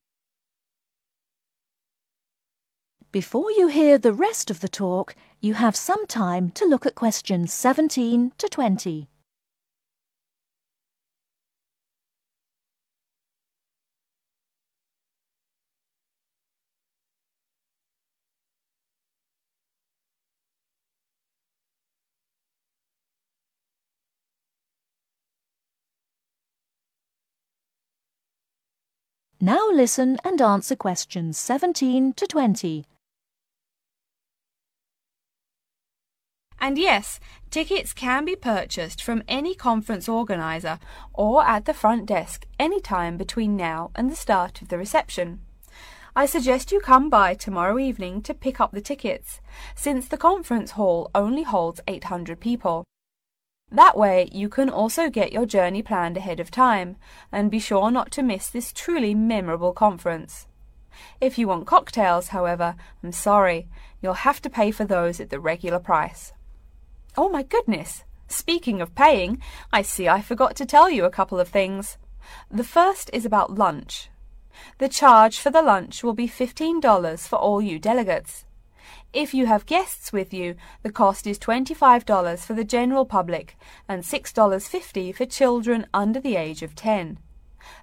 Before 3.12 3.52
you 3.52 3.68
hear 3.68 3.98
the 3.98 4.14
rest 4.14 4.52
of 4.52 4.60
the 4.60 4.68
talk, 4.68 5.16
you 5.40 5.54
have 5.54 5.76
some 5.76 6.06
time 6.08 6.50
to 6.52 6.66
look 6.66 6.86
at 6.86 6.96
questions 6.96 7.54
17 7.54 8.34
to 8.38 8.50
20. 8.50 9.08
Now 29.46 29.70
listen 29.70 30.18
and 30.24 30.42
answer 30.42 30.76
questions 30.76 31.38
17 31.38 32.14
to 32.14 32.26
20. 32.26 32.84
And 36.60 36.80
yes, 36.80 37.20
tickets 37.52 37.94
can 37.94 38.26
be 38.26 38.36
purchased 38.36 39.04
from 39.04 39.22
any 39.28 39.54
conference 39.54 40.10
organiser 40.10 40.80
or 41.14 41.46
at 41.46 41.66
the 41.66 41.76
front 41.76 42.08
desk 42.08 42.48
any 42.60 42.82
time 42.82 43.18
between 43.18 43.56
now 43.56 43.92
and 43.94 44.10
the 44.10 44.16
start 44.16 44.64
of 44.64 44.70
the 44.70 44.80
reception. 44.80 45.42
I 46.16 46.26
suggest 46.26 46.72
you 46.72 46.80
come 46.80 47.12
by 47.12 47.36
tomorrow 47.36 47.78
evening 47.78 48.24
to 48.24 48.34
pick 48.34 48.60
up 48.60 48.72
the 48.72 48.82
tickets, 48.82 49.42
since 49.76 50.08
the 50.08 50.18
conference 50.18 50.72
hall 50.72 51.12
only 51.14 51.44
holds 51.44 51.82
800 51.88 52.40
people. 52.40 52.84
That 53.76 53.98
way, 53.98 54.30
you 54.32 54.48
can 54.48 54.70
also 54.70 55.10
get 55.10 55.34
your 55.34 55.46
journey 55.46 55.82
planned 55.82 56.16
ahead 56.16 56.40
of 56.40 56.50
time 56.50 56.96
and 57.30 57.52
be 57.52 57.60
sure 57.60 57.92
not 57.92 58.10
to 58.12 58.24
miss 58.24 58.50
this 58.50 58.72
truly 58.72 59.14
memorable 59.14 59.74
conference. 59.74 60.48
If 61.20 61.38
you 61.38 61.50
want 61.50 61.68
cocktails, 61.68 62.30
however, 62.30 62.76
I'm 63.04 63.12
sorry, 63.12 63.68
you'll 64.02 64.14
have 64.14 64.42
to 64.44 64.50
pay 64.50 64.72
for 64.72 64.86
those 64.86 65.20
at 65.20 65.30
the 65.30 65.42
regular 65.42 65.80
price. 65.80 66.32
Oh 67.18 67.28
my 67.28 67.44
goodness! 67.44 68.06
Speaking 68.30 68.80
of 68.80 68.96
paying, 68.96 69.42
I 69.74 69.82
see 69.82 70.08
I 70.08 70.22
forgot 70.22 70.56
to 70.56 70.66
tell 70.66 70.90
you 70.90 71.04
a 71.04 71.10
couple 71.10 71.38
of 71.38 71.50
things. 71.50 71.98
The 72.50 72.64
first 72.64 73.10
is 73.12 73.26
about 73.26 73.56
lunch. 73.56 74.10
The 74.78 74.88
charge 74.88 75.38
for 75.38 75.50
the 75.50 75.62
lunch 75.62 76.02
will 76.02 76.14
be 76.14 76.30
$15 76.30 77.28
for 77.28 77.36
all 77.36 77.62
you 77.62 77.78
delegates. 77.78 78.45
If 79.16 79.34
you 79.34 79.46
have 79.46 79.66
guests 79.66 80.12
with 80.12 80.34
you, 80.34 80.56
the 80.84 80.92
cost 80.92 81.26
is 81.26 81.40
$25 81.40 82.40
for 82.40 82.54
the 82.54 82.66
general 82.66 83.06
public 83.06 83.58
and 83.88 84.04
$6.50 84.04 85.16
for 85.16 85.26
children 85.26 85.88
under 85.94 86.20
the 86.20 86.36
age 86.36 86.62
of 86.62 86.76
10. 86.76 87.20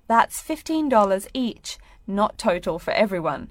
That's 0.08 0.42
$15 0.42 1.26
each, 1.32 1.78
not 2.06 2.36
total 2.36 2.78
for 2.78 2.90
everyone. 2.90 3.48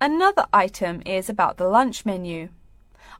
Another 0.00 0.46
item 0.54 1.02
is 1.04 1.28
about 1.28 1.58
the 1.58 1.68
lunch 1.68 2.06
menu. 2.06 2.48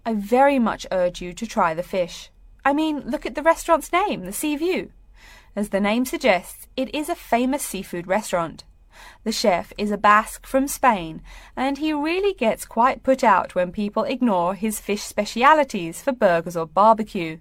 I 0.06 0.14
very 0.14 0.58
much 0.58 0.86
urge 0.90 1.20
you 1.20 1.34
to 1.34 1.46
try 1.46 1.74
the 1.74 1.82
fish. 1.82 2.30
I 2.64 2.72
mean, 2.72 3.00
look 3.00 3.26
at 3.26 3.34
the 3.34 3.42
restaurant's 3.42 3.92
name, 3.92 4.24
the 4.24 4.32
Sea 4.32 4.56
View. 4.56 4.90
As 5.54 5.68
the 5.68 5.80
name 5.80 6.06
suggests, 6.06 6.66
it 6.78 6.94
is 6.94 7.10
a 7.10 7.14
famous 7.14 7.62
seafood 7.62 8.06
restaurant. 8.06 8.64
The 9.24 9.32
chef 9.32 9.72
is 9.76 9.90
a 9.90 9.98
Basque 9.98 10.46
from 10.46 10.68
Spain, 10.68 11.22
and 11.56 11.78
he 11.78 11.92
really 11.92 12.34
gets 12.34 12.64
quite 12.64 13.02
put 13.02 13.22
out 13.22 13.54
when 13.54 13.72
people 13.72 14.04
ignore 14.04 14.54
his 14.54 14.80
fish 14.80 15.02
specialities 15.02 16.02
for 16.02 16.12
burgers 16.12 16.56
or 16.56 16.66
barbecue. 16.66 17.38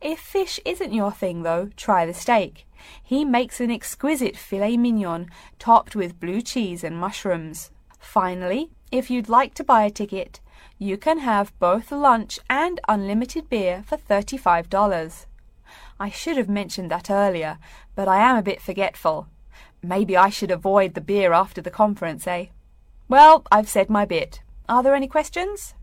If 0.00 0.18
fish 0.18 0.60
isn't 0.64 0.92
your 0.92 1.12
thing, 1.12 1.42
though, 1.42 1.70
try 1.76 2.04
the 2.04 2.12
steak. 2.12 2.66
He 3.02 3.24
makes 3.24 3.60
an 3.60 3.70
exquisite 3.70 4.36
filet 4.36 4.76
mignon 4.76 5.30
topped 5.58 5.96
with 5.96 6.20
blue 6.20 6.42
cheese 6.42 6.84
and 6.84 6.98
mushrooms. 6.98 7.70
Finally, 7.98 8.70
if 8.92 9.10
you'd 9.10 9.28
like 9.28 9.54
to 9.54 9.64
buy 9.64 9.84
a 9.84 9.90
ticket, 9.90 10.40
you 10.78 10.96
can 10.98 11.20
have 11.20 11.58
both 11.58 11.90
lunch 11.90 12.38
and 12.50 12.80
unlimited 12.88 13.48
beer 13.48 13.82
for 13.86 13.96
$35. 13.96 15.26
I 15.98 16.10
should 16.10 16.36
have 16.36 16.48
mentioned 16.48 16.90
that 16.90 17.10
earlier, 17.10 17.58
but 17.94 18.08
I 18.08 18.18
am 18.18 18.36
a 18.36 18.42
bit 18.42 18.60
forgetful. 18.60 19.28
Maybe 19.84 20.16
I 20.16 20.30
should 20.30 20.50
avoid 20.50 20.94
the 20.94 21.02
beer 21.02 21.34
after 21.34 21.60
the 21.60 21.70
conference, 21.70 22.26
eh? 22.26 22.46
Well, 23.06 23.42
I've 23.52 23.68
said 23.68 23.90
my 23.90 24.06
bit. 24.06 24.40
Are 24.66 24.82
there 24.82 24.94
any 24.94 25.06
questions? 25.06 25.74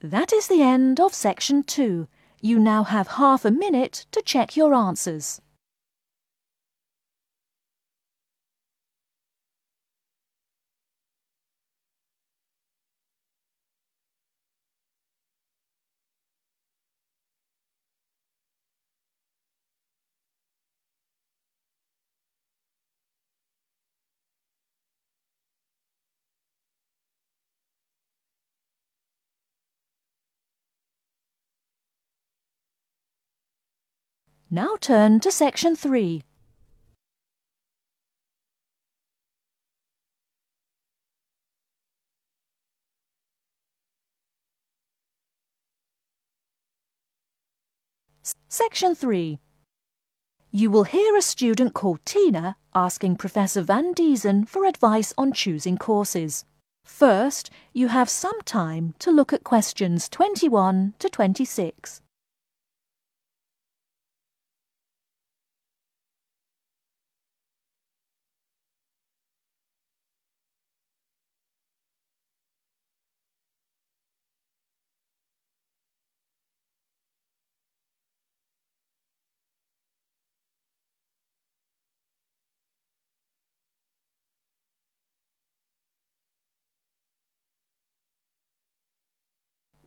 That 0.00 0.34
is 0.34 0.46
the 0.46 0.60
end 0.60 1.00
of 1.00 1.14
section 1.14 1.62
2. 1.62 2.06
You 2.42 2.58
now 2.58 2.84
have 2.84 3.16
half 3.16 3.46
a 3.46 3.50
minute 3.50 4.04
to 4.12 4.20
check 4.20 4.58
your 4.58 4.74
answers. 4.74 5.40
Now 34.48 34.76
turn 34.80 35.18
to 35.20 35.32
section 35.32 35.74
3. 35.74 36.22
Section 48.48 48.94
3. 48.94 49.40
You 50.52 50.70
will 50.70 50.84
hear 50.84 51.16
a 51.16 51.22
student 51.22 51.74
called 51.74 51.98
Tina 52.04 52.56
asking 52.72 53.16
Professor 53.16 53.62
Van 53.62 53.92
Diesen 53.92 54.44
for 54.44 54.64
advice 54.64 55.12
on 55.18 55.32
choosing 55.32 55.76
courses. 55.76 56.44
First, 56.84 57.50
you 57.72 57.88
have 57.88 58.08
some 58.08 58.40
time 58.42 58.94
to 59.00 59.10
look 59.10 59.32
at 59.32 59.42
questions 59.42 60.08
21 60.08 60.94
to 61.00 61.08
26. 61.08 62.00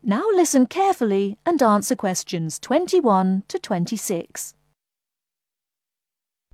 Now 0.01 0.23
listen 0.33 0.65
carefully 0.65 1.37
and 1.45 1.61
answer 1.61 1.95
questions 1.95 2.57
21 2.59 3.43
to 3.49 3.59
26. 3.59 4.53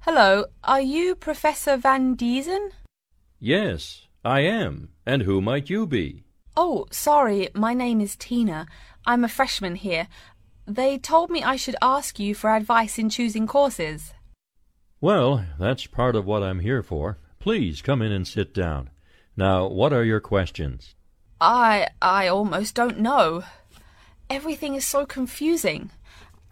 Hello, 0.02 0.46
are 0.64 0.82
you 0.82 1.14
Professor 1.16 1.78
Van 1.78 2.16
Diesen? 2.16 2.72
Yes, 3.40 4.08
I 4.24 4.40
am. 4.40 4.90
And 5.06 5.22
who 5.22 5.42
might 5.42 5.70
you 5.70 5.86
be? 5.86 6.24
Oh, 6.58 6.88
sorry, 6.90 7.50
my 7.54 7.76
name 7.76 8.02
is 8.02 8.16
Tina. 8.16 8.66
I'm 9.06 9.24
a 9.24 9.30
freshman 9.30 9.76
here. 9.76 10.08
They 10.66 10.98
told 10.98 11.30
me 11.30 11.44
I 11.44 11.56
should 11.56 11.76
ask 11.84 12.18
you 12.20 12.34
for 12.34 12.50
advice 12.50 12.98
in 12.98 13.10
choosing 13.12 13.46
courses. 13.46 14.14
Well, 15.00 15.46
that's 15.60 15.86
part 15.86 16.16
of 16.16 16.26
what 16.26 16.42
I'm 16.42 16.62
here 16.62 16.82
for. 16.82 17.20
Please 17.40 17.84
come 17.84 18.02
in 18.02 18.12
and 18.12 18.28
sit 18.28 18.56
down. 18.56 18.90
Now, 19.38 19.68
what 19.68 19.94
are 19.94 20.04
your 20.04 20.20
questions? 20.20 20.96
I 21.40 21.88
I 22.02 22.28
almost 22.28 22.76
don't 22.76 23.00
know. 23.00 23.44
Everything 24.30 24.76
is 24.76 24.88
so 24.88 25.06
confusing. 25.06 25.92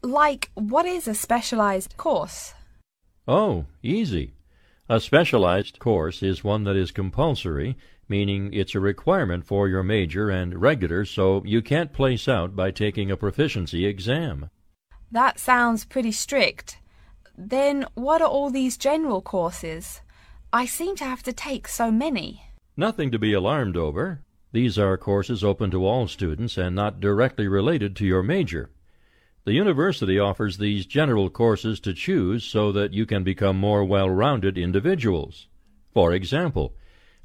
Like, 0.01 0.51
what 0.53 0.85
is 0.85 1.07
a 1.07 1.15
specialized 1.15 1.95
course? 1.97 2.53
Oh, 3.27 3.65
easy. 3.81 4.33
A 4.89 4.99
specialized 4.99 5.79
course 5.79 6.21
is 6.21 6.43
one 6.43 6.65
that 6.65 6.75
is 6.75 6.91
compulsory, 6.91 7.77
meaning 8.09 8.53
it's 8.53 8.75
a 8.75 8.81
requirement 8.81 9.45
for 9.45 9.69
your 9.69 9.81
major 9.81 10.29
and 10.29 10.61
regular, 10.61 11.05
so 11.05 11.41
you 11.45 11.61
can't 11.61 11.93
place 11.93 12.27
out 12.27 12.53
by 12.55 12.69
taking 12.69 13.09
a 13.09 13.17
proficiency 13.17 13.85
exam. 13.85 14.49
That 15.09 15.39
sounds 15.39 15.85
pretty 15.85 16.11
strict. 16.11 16.79
Then 17.37 17.87
what 17.95 18.21
are 18.21 18.27
all 18.27 18.49
these 18.49 18.77
general 18.77 19.21
courses? 19.21 20.01
I 20.51 20.65
seem 20.65 20.95
to 20.97 21.05
have 21.05 21.23
to 21.23 21.33
take 21.33 21.67
so 21.67 21.89
many. 21.89 22.43
Nothing 22.75 23.09
to 23.11 23.19
be 23.19 23.33
alarmed 23.33 23.77
over. 23.77 24.19
These 24.53 24.77
are 24.77 24.97
courses 24.97 25.43
open 25.43 25.71
to 25.71 25.85
all 25.87 26.07
students 26.07 26.59
and 26.59 26.75
not 26.75 26.99
directly 26.99 27.47
related 27.47 27.95
to 27.95 28.05
your 28.05 28.21
major. 28.21 28.69
The 29.45 29.53
university 29.53 30.19
offers 30.19 30.59
these 30.59 30.85
general 30.85 31.31
courses 31.31 31.79
to 31.79 31.93
choose 31.93 32.43
so 32.43 32.71
that 32.71 32.93
you 32.93 33.07
can 33.07 33.23
become 33.23 33.57
more 33.57 33.83
well-rounded 33.83 34.55
individuals. 34.55 35.47
For 35.91 36.13
example, 36.13 36.75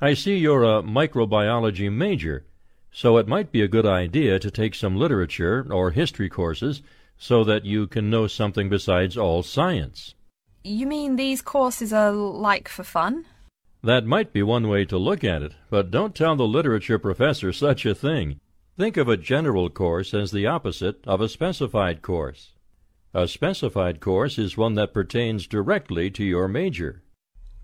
I 0.01 0.15
see 0.15 0.39
you're 0.39 0.65
a 0.65 0.83
microbiology 0.83 1.93
major, 1.93 2.47
so 2.91 3.19
it 3.19 3.29
might 3.29 3.53
be 3.53 3.61
a 3.61 3.69
good 3.69 3.87
idea 3.87 4.39
to 4.39 4.51
take 4.51 4.75
some 4.75 4.97
literature 4.97 5.67
or 5.71 5.91
history 5.91 6.31
courses 6.31 6.81
so 7.19 7.45
that 7.45 7.67
you 7.67 7.87
can 7.87 8.09
know 8.09 8.27
something 8.27 8.71
besides 8.71 9.19
all 9.19 9.43
science. 9.43 10.15
You 10.65 10.87
mean 10.87 11.17
these 11.17 11.43
courses 11.43 11.93
are 11.93 12.11
like 12.11 12.69
for 12.69 12.85
fun? 12.85 13.27
That 13.83 14.07
might 14.07 14.33
be 14.33 14.43
one 14.43 14.69
way 14.69 14.85
to 14.87 14.99
look 14.99 15.23
at 15.23 15.43
it, 15.43 15.55
but 15.71 15.91
don't 15.91 16.15
tell 16.15 16.35
the 16.35 16.47
literature 16.47 16.99
professor 16.99 17.53
such 17.53 17.87
a 17.87 17.95
thing. 17.95 18.41
Think 18.77 18.97
of 18.97 19.09
a 19.09 19.17
general 19.17 19.71
course 19.71 20.13
as 20.15 20.31
the 20.31 20.47
opposite 20.47 20.99
of 21.07 21.21
a 21.21 21.29
specified 21.29 22.03
course. 22.03 22.55
A 23.15 23.27
specified 23.29 24.01
course 24.01 24.39
is 24.39 24.57
one 24.57 24.75
that 24.75 24.93
pertains 24.93 25.47
directly 25.47 26.11
to 26.11 26.25
your 26.25 26.49
major. 26.49 27.03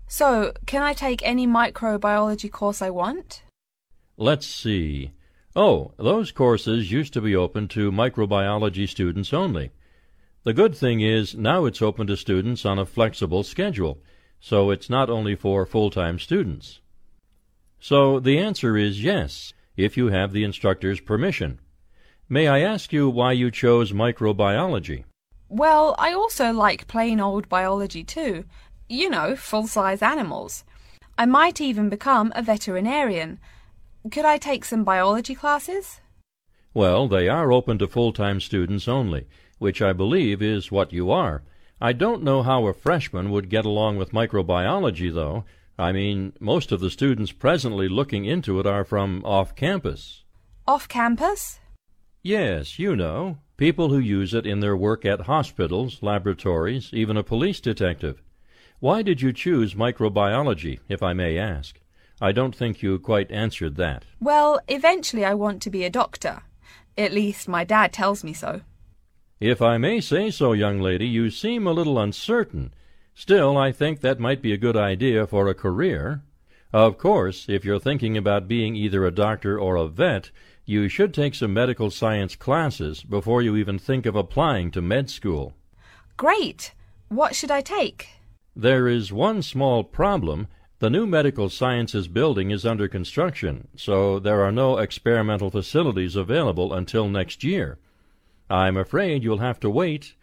So, 0.07 0.53
can 0.65 0.83
I 0.83 0.93
take 0.93 1.25
any 1.25 1.47
microbiology 1.47 2.51
course 2.51 2.81
I 2.81 2.89
want? 2.89 3.43
Let's 4.17 4.47
see. 4.47 5.11
Oh, 5.55 5.93
those 5.97 6.31
courses 6.31 6.91
used 6.91 7.13
to 7.13 7.21
be 7.21 7.35
open 7.35 7.67
to 7.69 7.91
microbiology 7.91 8.87
students 8.87 9.33
only. 9.33 9.71
The 10.43 10.53
good 10.53 10.75
thing 10.75 11.01
is 11.01 11.35
now 11.35 11.65
it's 11.65 11.81
open 11.81 12.07
to 12.07 12.17
students 12.17 12.65
on 12.65 12.77
a 12.77 12.85
flexible 12.85 13.43
schedule, 13.43 13.99
so 14.45 14.69
it's 14.69 14.91
not 14.91 15.09
only 15.09 15.35
for 15.35 15.65
full-time 15.65 16.19
students. 16.19 16.79
So 17.79 18.19
the 18.19 18.37
answer 18.37 18.77
is 18.77 19.03
yes, 19.03 19.53
if 19.75 19.97
you 19.97 20.09
have 20.09 20.33
the 20.33 20.43
instructor's 20.43 20.99
permission. 20.99 21.57
May 22.29 22.47
I 22.47 22.59
ask 22.59 22.93
you 22.93 23.09
why 23.09 23.31
you 23.31 23.49
chose 23.49 23.91
microbiology? 23.91 25.05
Well, 25.49 25.95
I 25.97 26.13
also 26.13 26.53
like 26.53 26.85
plain 26.85 27.19
old 27.19 27.49
biology 27.49 28.03
too. 28.03 28.45
You 28.87 29.09
know, 29.09 29.35
full-size 29.35 30.03
animals. 30.03 30.63
I 31.17 31.25
might 31.25 31.59
even 31.59 31.89
become 31.89 32.31
a 32.35 32.43
veterinarian. 32.43 33.39
Could 34.11 34.25
I 34.25 34.37
take 34.37 34.63
some 34.63 34.83
biology 34.83 35.33
classes? 35.33 36.01
Well, 36.71 37.07
they 37.07 37.27
are 37.27 37.51
open 37.51 37.79
to 37.79 37.87
full-time 37.87 38.39
students 38.39 38.87
only, 38.87 39.25
which 39.57 39.81
I 39.81 39.91
believe 39.91 40.43
is 40.43 40.71
what 40.71 40.93
you 40.93 41.09
are. 41.09 41.41
I 41.81 41.91
don't 41.91 42.23
know 42.23 42.41
how 42.41 42.67
a 42.67 42.73
freshman 42.73 43.31
would 43.31 43.49
get 43.49 43.65
along 43.65 43.97
with 43.97 44.11
microbiology, 44.11 45.13
though. 45.13 45.43
I 45.77 45.91
mean, 45.91 46.31
most 46.39 46.71
of 46.71 46.79
the 46.79 46.89
students 46.89 47.33
presently 47.33 47.89
looking 47.89 48.23
into 48.23 48.59
it 48.61 48.65
are 48.65 48.85
from 48.85 49.23
off 49.25 49.55
campus. 49.55 50.23
Off 50.65 50.87
campus? 50.87 51.59
Yes, 52.23 52.79
you 52.79 52.95
know, 52.95 53.39
people 53.57 53.89
who 53.89 53.99
use 53.99 54.33
it 54.33 54.45
in 54.47 54.61
their 54.61 54.77
work 54.77 55.05
at 55.05 55.21
hospitals, 55.21 56.01
laboratories, 56.01 56.89
even 56.93 57.17
a 57.17 57.23
police 57.23 57.59
detective. 57.59 58.21
Why 58.79 59.01
did 59.01 59.21
you 59.21 59.33
choose 59.33 59.73
microbiology, 59.73 60.79
if 60.87 61.03
I 61.03 61.13
may 61.13 61.37
ask? 61.37 61.79
I 62.21 62.31
don't 62.31 62.55
think 62.55 62.81
you 62.81 62.97
quite 62.99 63.29
answered 63.31 63.75
that. 63.75 64.05
Well, 64.21 64.61
eventually 64.69 65.25
I 65.25 65.33
want 65.33 65.61
to 65.63 65.69
be 65.69 65.83
a 65.83 65.89
doctor. 65.89 66.43
At 66.97 67.11
least 67.13 67.49
my 67.49 67.65
dad 67.65 67.91
tells 67.91 68.23
me 68.23 68.31
so. 68.31 68.61
If 69.41 69.61
I 69.61 69.77
may 69.77 69.99
say 69.99 70.31
so, 70.31 70.53
young 70.53 70.79
lady, 70.79 71.05
you 71.05 71.29
seem 71.29 71.67
a 71.67 71.73
little 71.73 71.99
uncertain. 71.99 72.73
Still, 73.13 73.57
I 73.57 73.73
think 73.73 73.99
that 73.99 74.17
might 74.17 74.41
be 74.41 74.53
a 74.53 74.57
good 74.57 74.77
idea 74.77 75.27
for 75.27 75.49
a 75.49 75.53
career. 75.53 76.23
Of 76.71 76.97
course, 76.97 77.45
if 77.49 77.65
you're 77.65 77.79
thinking 77.79 78.15
about 78.15 78.47
being 78.47 78.77
either 78.77 79.05
a 79.05 79.11
doctor 79.11 79.59
or 79.59 79.75
a 79.75 79.87
vet, 79.87 80.31
you 80.65 80.87
should 80.87 81.13
take 81.13 81.35
some 81.35 81.53
medical 81.53 81.91
science 81.91 82.35
classes 82.37 83.03
before 83.03 83.41
you 83.41 83.57
even 83.57 83.77
think 83.77 84.05
of 84.05 84.15
applying 84.15 84.71
to 84.71 84.81
med 84.81 85.09
school. 85.09 85.53
Great! 86.15 86.73
What 87.09 87.35
should 87.35 87.51
I 87.51 87.59
take? 87.59 88.07
There 88.55 88.87
is 88.87 89.11
one 89.11 89.41
small 89.41 89.83
problem. 89.83 90.47
The 90.79 90.89
new 90.89 91.05
medical 91.05 91.49
sciences 91.49 92.07
building 92.07 92.51
is 92.51 92.65
under 92.65 92.87
construction, 92.87 93.67
so 93.75 94.17
there 94.17 94.41
are 94.43 94.51
no 94.51 94.77
experimental 94.77 95.49
facilities 95.49 96.15
available 96.15 96.73
until 96.73 97.09
next 97.09 97.43
year. 97.43 97.79
I'm 98.49 98.77
afraid 98.77 99.23
you'll 99.23 99.39
have 99.39 99.59
to 99.61 99.69
wait, 99.69 100.13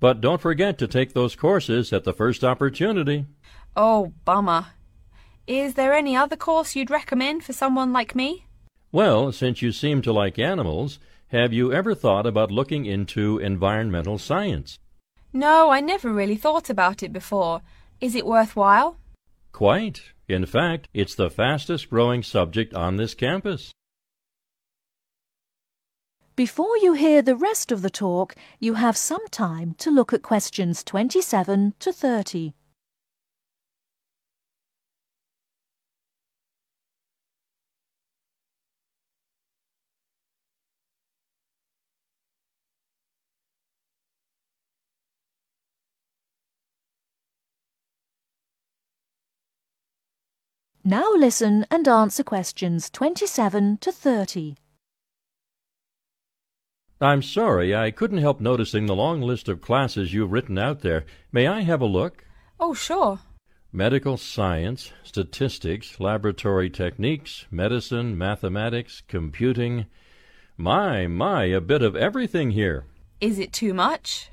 but 0.00 0.20
don't 0.20 0.40
forget 0.40 0.78
to 0.78 0.86
take 0.86 1.12
those 1.12 1.36
courses 1.36 1.92
at 1.92 2.04
the 2.04 2.12
first 2.12 2.42
opportunity. 2.42 3.26
Oh, 3.76 4.12
bummer. 4.24 4.66
Is 5.46 5.74
there 5.74 5.92
any 5.92 6.16
other 6.16 6.36
course 6.36 6.74
you'd 6.74 6.90
recommend 6.90 7.44
for 7.44 7.52
someone 7.52 7.92
like 7.92 8.14
me? 8.14 8.46
Well, 8.90 9.30
since 9.30 9.62
you 9.62 9.72
seem 9.72 10.02
to 10.02 10.12
like 10.12 10.38
animals, 10.38 10.98
have 11.28 11.52
you 11.52 11.72
ever 11.72 11.94
thought 11.94 12.26
about 12.26 12.50
looking 12.50 12.86
into 12.86 13.38
environmental 13.38 14.18
science? 14.18 14.78
No, 15.32 15.70
I 15.70 15.80
never 15.80 16.12
really 16.12 16.36
thought 16.36 16.70
about 16.70 17.02
it 17.02 17.12
before. 17.12 17.60
Is 18.00 18.14
it 18.14 18.26
worthwhile? 18.26 18.96
Quite. 19.52 20.00
In 20.28 20.46
fact, 20.46 20.88
it's 20.94 21.14
the 21.14 21.30
fastest 21.30 21.90
growing 21.90 22.22
subject 22.22 22.74
on 22.74 22.96
this 22.96 23.14
campus. 23.14 23.72
Before 26.36 26.76
you 26.76 26.92
hear 26.92 27.22
the 27.22 27.34
rest 27.34 27.72
of 27.72 27.80
the 27.80 27.88
talk, 27.88 28.34
you 28.60 28.74
have 28.74 28.94
some 28.94 29.26
time 29.28 29.74
to 29.78 29.90
look 29.90 30.12
at 30.12 30.20
questions 30.20 30.84
27 30.84 31.72
to 31.78 31.92
30. 31.94 32.52
Now 50.84 51.14
listen 51.14 51.64
and 51.70 51.88
answer 51.88 52.22
questions 52.22 52.90
27 52.90 53.78
to 53.78 53.90
30. 53.90 54.56
I'm 57.00 57.20
sorry, 57.20 57.76
I 57.76 57.90
couldn't 57.90 58.18
help 58.18 58.40
noticing 58.40 58.86
the 58.86 58.94
long 58.94 59.20
list 59.20 59.48
of 59.48 59.60
classes 59.60 60.14
you've 60.14 60.32
written 60.32 60.56
out 60.56 60.80
there. 60.80 61.04
May 61.30 61.46
I 61.46 61.60
have 61.60 61.82
a 61.82 61.86
look? 61.86 62.24
Oh, 62.58 62.72
sure. 62.72 63.18
Medical 63.70 64.16
science, 64.16 64.92
statistics, 65.02 66.00
laboratory 66.00 66.70
techniques, 66.70 67.44
medicine, 67.50 68.16
mathematics, 68.16 69.02
computing. 69.08 69.84
My, 70.56 71.06
my, 71.06 71.44
a 71.44 71.60
bit 71.60 71.82
of 71.82 71.94
everything 71.96 72.52
here. 72.52 72.86
Is 73.20 73.38
it 73.38 73.52
too 73.52 73.74
much? 73.74 74.30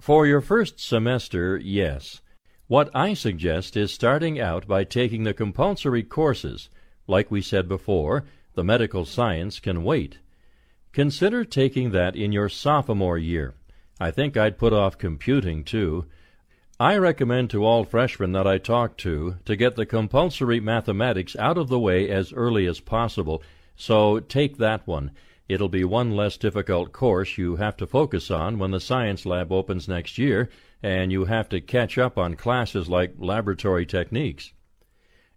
For 0.00 0.26
your 0.26 0.40
first 0.40 0.80
semester, 0.80 1.58
yes. 1.58 2.22
What 2.66 2.88
I 2.94 3.12
suggest 3.12 3.76
is 3.76 3.92
starting 3.92 4.40
out 4.40 4.66
by 4.66 4.84
taking 4.84 5.24
the 5.24 5.34
compulsory 5.34 6.02
courses. 6.02 6.70
Like 7.06 7.30
we 7.30 7.42
said 7.42 7.68
before, 7.68 8.24
the 8.54 8.64
medical 8.64 9.04
science 9.04 9.60
can 9.60 9.84
wait. 9.84 10.16
Consider 10.92 11.44
taking 11.44 11.90
that 11.92 12.16
in 12.16 12.32
your 12.32 12.48
sophomore 12.48 13.18
year. 13.18 13.54
I 14.00 14.10
think 14.10 14.36
I'd 14.36 14.58
put 14.58 14.72
off 14.72 14.98
computing, 14.98 15.62
too. 15.62 16.06
I 16.80 16.96
recommend 16.96 17.50
to 17.50 17.64
all 17.64 17.84
freshmen 17.84 18.32
that 18.32 18.46
I 18.46 18.58
talk 18.58 18.96
to 18.98 19.36
to 19.44 19.54
get 19.54 19.76
the 19.76 19.86
compulsory 19.86 20.58
mathematics 20.58 21.36
out 21.36 21.58
of 21.58 21.68
the 21.68 21.78
way 21.78 22.08
as 22.08 22.32
early 22.32 22.66
as 22.66 22.80
possible, 22.80 23.42
so 23.76 24.18
take 24.18 24.56
that 24.56 24.86
one. 24.86 25.10
It'll 25.48 25.68
be 25.68 25.84
one 25.84 26.16
less 26.16 26.36
difficult 26.36 26.92
course 26.92 27.36
you 27.36 27.56
have 27.56 27.76
to 27.76 27.86
focus 27.86 28.30
on 28.30 28.58
when 28.58 28.70
the 28.70 28.80
science 28.80 29.26
lab 29.26 29.52
opens 29.52 29.88
next 29.88 30.16
year 30.16 30.48
and 30.82 31.12
you 31.12 31.26
have 31.26 31.48
to 31.50 31.60
catch 31.60 31.98
up 31.98 32.16
on 32.16 32.34
classes 32.34 32.88
like 32.88 33.14
laboratory 33.18 33.84
techniques. 33.84 34.52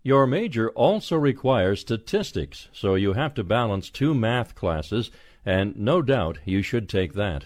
Your 0.02 0.28
major 0.28 0.70
also 0.72 1.18
requires 1.18 1.82
statistics, 1.82 2.70
so 2.72 2.96
you 2.96 3.14
have 3.14 3.34
to 3.34 3.44
balance 3.44 3.90
two 3.90 4.14
math 4.14 4.56
classes, 4.56 5.12
and 5.46 5.76
no 5.78 6.02
doubt 6.02 6.40
you 6.46 6.62
should 6.62 6.88
take 6.88 7.14
that. 7.14 7.46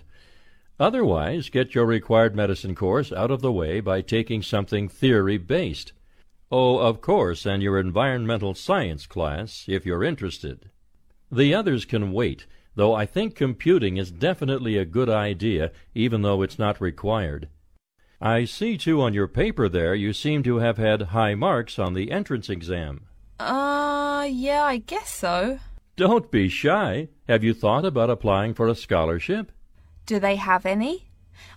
Otherwise, 0.80 1.50
get 1.50 1.74
your 1.74 1.86
required 1.86 2.36
medicine 2.36 2.76
course 2.76 3.12
out 3.12 3.32
of 3.32 3.42
the 3.42 3.52
way 3.52 3.80
by 3.80 4.02
taking 4.02 4.44
something 4.44 4.88
theory 4.88 5.38
based. 5.38 5.92
Oh, 6.52 6.78
of 6.78 7.02
course, 7.02 7.46
and 7.46 7.62
your 7.62 7.80
environmental 7.80 8.54
science 8.54 9.06
class, 9.06 9.66
if 9.68 9.86
you're 9.86 10.04
interested. 10.04 10.70
The 11.32 11.54
others 11.54 11.84
can 11.84 12.14
wait, 12.14 12.46
though 12.76 12.94
I 12.94 13.06
think 13.06 13.36
computing 13.36 13.98
is 13.98 14.12
definitely 14.12 14.78
a 14.78 14.86
good 14.86 15.10
idea, 15.10 15.72
even 15.94 16.22
though 16.22 16.42
it's 16.42 16.60
not 16.60 16.80
required. 16.80 17.50
I 18.22 18.46
see, 18.46 18.78
too, 18.78 19.02
on 19.02 19.14
your 19.14 19.28
paper 19.28 19.68
there 19.68 19.94
you 19.94 20.14
seem 20.14 20.42
to 20.44 20.58
have 20.58 20.78
had 20.78 21.02
high 21.02 21.36
marks 21.36 21.78
on 21.78 21.94
the 21.94 22.12
entrance 22.12 22.50
exam. 22.50 23.08
Uh, 23.40 24.28
yeah, 24.30 24.64
I 24.64 24.78
guess 24.78 25.10
so. 25.10 25.60
Don't 25.98 26.30
be 26.30 26.48
shy. 26.48 27.10
Have 27.28 27.44
you 27.44 27.56
thought 27.56 27.84
about 27.84 28.12
applying 28.12 28.54
for 28.54 28.68
a 28.68 28.76
scholarship? 28.76 29.52
Do 30.06 30.20
they 30.20 30.36
have 30.36 30.64
any? 30.64 31.10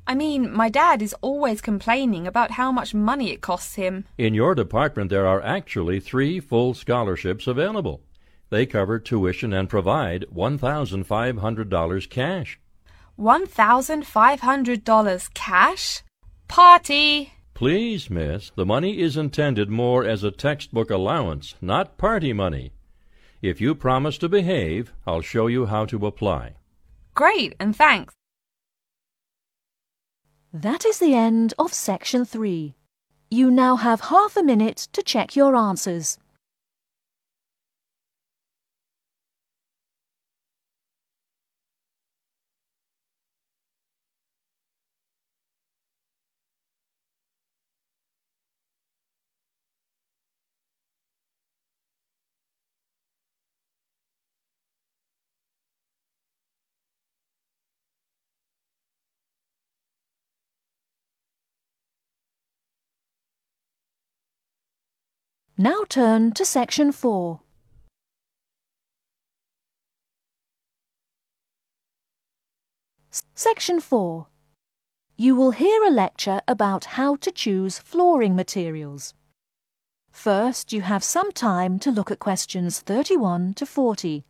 I 0.06 0.14
mean, 0.14 0.50
my 0.50 0.70
dad 0.70 1.02
is 1.02 1.14
always 1.20 1.60
complaining 1.60 2.26
about 2.26 2.52
how 2.52 2.72
much 2.72 2.94
money 2.94 3.32
it 3.32 3.42
costs 3.42 3.74
him. 3.74 4.06
In 4.16 4.32
your 4.32 4.54
department, 4.54 5.10
there 5.10 5.26
are 5.26 5.42
actually 5.42 6.00
three 6.00 6.40
full 6.40 6.72
scholarships 6.72 7.46
available. 7.46 8.00
They 8.48 8.64
cover 8.64 8.98
tuition 8.98 9.52
and 9.52 9.68
provide 9.68 10.24
$1,500 10.34 12.08
cash. 12.08 12.58
$1,500 13.18 15.34
cash? 15.34 16.02
Party! 16.48 17.34
Please, 17.52 18.08
miss, 18.08 18.52
the 18.56 18.64
money 18.64 19.00
is 19.00 19.18
intended 19.18 19.68
more 19.68 20.02
as 20.02 20.24
a 20.24 20.30
textbook 20.30 20.90
allowance, 20.90 21.56
not 21.60 21.98
party 21.98 22.32
money. 22.32 22.72
If 23.42 23.60
you 23.60 23.74
promise 23.74 24.18
to 24.18 24.28
behave, 24.28 24.92
I'll 25.06 25.22
show 25.22 25.46
you 25.46 25.66
how 25.66 25.86
to 25.86 26.06
apply. 26.06 26.56
Great, 27.14 27.54
and 27.58 27.74
thanks. 27.74 28.14
That 30.52 30.84
is 30.84 30.98
the 30.98 31.14
end 31.14 31.54
of 31.58 31.72
section 31.72 32.24
3. 32.24 32.74
You 33.30 33.50
now 33.50 33.76
have 33.76 34.02
half 34.02 34.36
a 34.36 34.42
minute 34.42 34.88
to 34.92 35.02
check 35.02 35.36
your 35.36 35.56
answers. 35.56 36.18
Now 65.62 65.84
turn 65.86 66.32
to 66.32 66.44
section 66.46 66.90
4. 66.90 67.38
S- 73.12 73.24
Section 73.34 73.78
4. 73.78 74.26
You 75.18 75.36
will 75.36 75.50
hear 75.50 75.82
a 75.82 75.90
lecture 75.90 76.40
about 76.48 76.96
how 76.96 77.16
to 77.16 77.30
choose 77.30 77.78
flooring 77.78 78.34
materials. 78.34 79.12
First, 80.10 80.72
you 80.72 80.80
have 80.80 81.04
some 81.04 81.30
time 81.30 81.78
to 81.80 81.90
look 81.90 82.10
at 82.10 82.20
questions 82.20 82.80
31 82.80 83.52
to 83.52 83.66
40. 83.66 84.24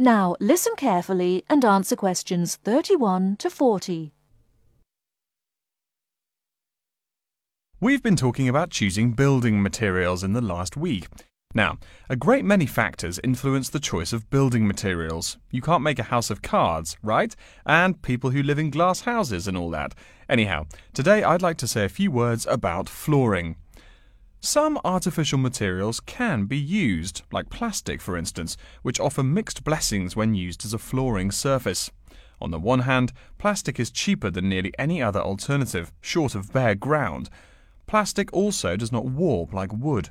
Now 0.00 0.36
listen 0.38 0.74
carefully 0.76 1.44
and 1.50 1.64
answer 1.64 1.96
questions 1.96 2.54
31 2.54 3.34
to 3.38 3.50
40. 3.50 4.12
We've 7.80 8.02
been 8.02 8.14
talking 8.14 8.48
about 8.48 8.70
choosing 8.70 9.10
building 9.10 9.60
materials 9.60 10.22
in 10.22 10.34
the 10.34 10.40
last 10.40 10.76
week. 10.76 11.08
Now, 11.52 11.78
a 12.08 12.14
great 12.14 12.44
many 12.44 12.66
factors 12.66 13.18
influence 13.24 13.70
the 13.70 13.80
choice 13.80 14.12
of 14.12 14.30
building 14.30 14.68
materials. 14.68 15.36
You 15.50 15.62
can't 15.62 15.82
make 15.82 15.98
a 15.98 16.04
house 16.04 16.30
of 16.30 16.42
cards, 16.42 16.96
right? 17.02 17.34
And 17.66 18.00
people 18.00 18.30
who 18.30 18.42
live 18.42 18.58
in 18.60 18.70
glass 18.70 19.00
houses 19.00 19.48
and 19.48 19.56
all 19.56 19.70
that. 19.70 19.94
Anyhow, 20.28 20.66
today 20.94 21.24
I'd 21.24 21.42
like 21.42 21.56
to 21.58 21.66
say 21.66 21.84
a 21.84 21.88
few 21.88 22.12
words 22.12 22.46
about 22.46 22.88
flooring. 22.88 23.56
Some 24.40 24.78
artificial 24.84 25.38
materials 25.38 25.98
can 25.98 26.44
be 26.44 26.56
used, 26.56 27.22
like 27.32 27.50
plastic 27.50 28.00
for 28.00 28.16
instance, 28.16 28.56
which 28.82 29.00
offer 29.00 29.22
mixed 29.22 29.64
blessings 29.64 30.14
when 30.14 30.34
used 30.34 30.64
as 30.64 30.72
a 30.72 30.78
flooring 30.78 31.32
surface. 31.32 31.90
On 32.40 32.52
the 32.52 32.58
one 32.58 32.80
hand, 32.80 33.12
plastic 33.36 33.80
is 33.80 33.90
cheaper 33.90 34.30
than 34.30 34.48
nearly 34.48 34.72
any 34.78 35.02
other 35.02 35.20
alternative, 35.20 35.92
short 36.00 36.36
of 36.36 36.52
bare 36.52 36.76
ground. 36.76 37.28
Plastic 37.88 38.32
also 38.32 38.76
does 38.76 38.92
not 38.92 39.06
warp 39.06 39.52
like 39.52 39.72
wood. 39.72 40.10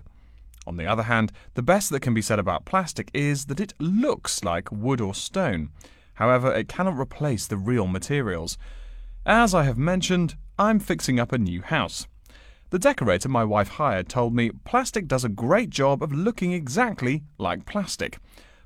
On 0.66 0.76
the 0.76 0.86
other 0.86 1.04
hand, 1.04 1.32
the 1.54 1.63
best 1.63 1.90
that 1.92 2.02
can 2.02 2.13
be 2.13 2.22
said 2.22 2.40
about 2.40 2.66
plastic 2.66 3.10
is 3.13 3.46
that 3.46 3.62
it 3.62 3.74
looks 3.80 4.44
like 4.44 4.70
wood 4.72 5.00
or 5.00 5.16
stone. 5.16 5.70
However, 6.16 6.54
it 6.54 6.68
cannot 6.68 7.00
replace 7.00 7.48
the 7.48 7.56
real 7.56 7.88
materials. 7.88 8.58
As 9.26 9.54
I 9.54 9.63
have 9.63 9.78
mentioned, 9.78 10.36
I'm 10.60 10.80
fixing 10.80 11.18
up 11.18 11.32
a 11.32 11.38
new 11.38 11.62
house. 11.62 12.08
The 12.69 12.80
decorator 12.80 13.30
my 13.30 13.45
wife 13.45 13.69
hired 13.69 14.10
told 14.10 14.36
me 14.36 14.51
plastic 14.65 15.08
does 15.08 15.23
a 15.23 15.30
great 15.30 15.69
job 15.69 16.03
of 16.03 16.12
looking 16.12 16.51
exactly 16.51 17.23
like 17.38 17.65
plastic. 17.65 18.19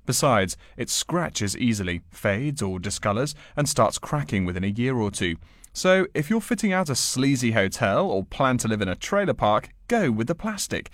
Besides, 0.07 0.57
it 0.75 0.89
scratches 0.89 1.55
easily, 1.55 2.01
fades 2.09 2.63
or 2.63 2.79
discolors, 2.79 3.35
and 3.55 3.69
starts 3.69 3.99
cracking 3.99 4.43
within 4.45 4.63
a 4.63 4.67
year 4.67 4.95
or 4.97 5.11
two. 5.11 5.35
So, 5.71 6.07
if 6.15 6.29
you're 6.29 6.41
fitting 6.41 6.73
out 6.73 6.89
a 6.89 6.95
sleazy 6.95 7.51
hotel 7.51 8.09
or 8.09 8.25
plan 8.25 8.57
to 8.57 8.67
live 8.67 8.81
in 8.81 8.87
a 8.89 8.95
trailer 8.95 9.35
park, 9.35 9.69
go 9.87 10.09
with 10.09 10.25
the 10.27 10.35
plastic. 10.35 10.89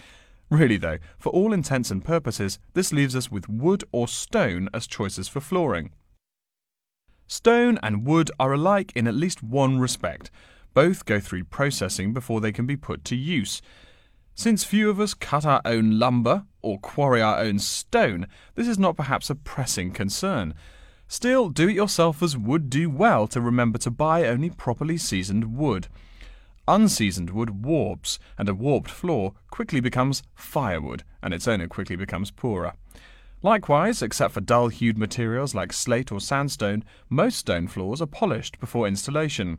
Really, 0.49 0.77
though, 0.77 0.97
for 1.17 1.29
all 1.29 1.53
intents 1.53 1.89
and 1.89 2.03
purposes, 2.03 2.59
this 2.73 2.91
leaves 2.91 3.15
us 3.15 3.31
with 3.31 3.47
wood 3.47 3.85
or 3.93 4.09
stone 4.09 4.67
as 4.73 4.85
choices 4.85 5.29
for 5.29 5.39
flooring. 5.39 5.91
Stone 7.25 7.79
and 7.81 8.05
wood 8.05 8.31
are 8.39 8.53
alike 8.53 8.91
in 8.95 9.07
at 9.07 9.15
least 9.15 9.41
one 9.41 9.79
respect. 9.79 10.29
Both 10.77 11.05
go 11.05 11.19
through 11.19 11.45
processing 11.45 12.13
before 12.13 12.39
they 12.39 12.51
can 12.51 12.67
be 12.67 12.77
put 12.77 13.03
to 13.05 13.15
use. 13.15 13.63
Since 14.35 14.63
few 14.63 14.91
of 14.91 14.99
us 14.99 15.15
cut 15.15 15.43
our 15.43 15.59
own 15.65 15.97
lumber 15.97 16.45
or 16.61 16.77
quarry 16.77 17.19
our 17.19 17.39
own 17.39 17.57
stone, 17.57 18.27
this 18.53 18.67
is 18.67 18.77
not 18.77 18.95
perhaps 18.95 19.31
a 19.31 19.33
pressing 19.33 19.89
concern. 19.89 20.53
Still, 21.07 21.49
do 21.49 21.67
it 21.67 21.77
yourselfers 21.77 22.37
would 22.37 22.69
do 22.69 22.91
well 22.91 23.27
to 23.29 23.41
remember 23.41 23.79
to 23.79 23.89
buy 23.89 24.27
only 24.27 24.51
properly 24.51 24.97
seasoned 24.97 25.57
wood. 25.57 25.87
Unseasoned 26.67 27.31
wood 27.31 27.65
warps, 27.65 28.19
and 28.37 28.47
a 28.47 28.53
warped 28.53 28.91
floor 28.91 29.33
quickly 29.49 29.79
becomes 29.79 30.21
firewood, 30.35 31.03
and 31.23 31.33
its 31.33 31.47
owner 31.47 31.67
quickly 31.67 31.95
becomes 31.95 32.29
poorer. 32.29 32.73
Likewise, 33.41 34.03
except 34.03 34.31
for 34.31 34.41
dull 34.41 34.67
hued 34.67 34.99
materials 34.99 35.55
like 35.55 35.73
slate 35.73 36.11
or 36.11 36.19
sandstone, 36.19 36.83
most 37.09 37.39
stone 37.39 37.67
floors 37.67 37.99
are 37.99 38.05
polished 38.05 38.59
before 38.59 38.87
installation. 38.87 39.57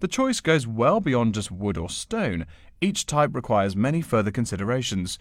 The 0.00 0.08
choice 0.08 0.40
goes 0.40 0.66
well 0.66 0.98
beyond 0.98 1.34
just 1.34 1.52
wood 1.52 1.76
or 1.76 1.90
stone. 1.90 2.46
Each 2.80 3.04
type 3.04 3.34
requires 3.34 3.76
many 3.76 4.00
further 4.00 4.30
considerations. 4.30 5.18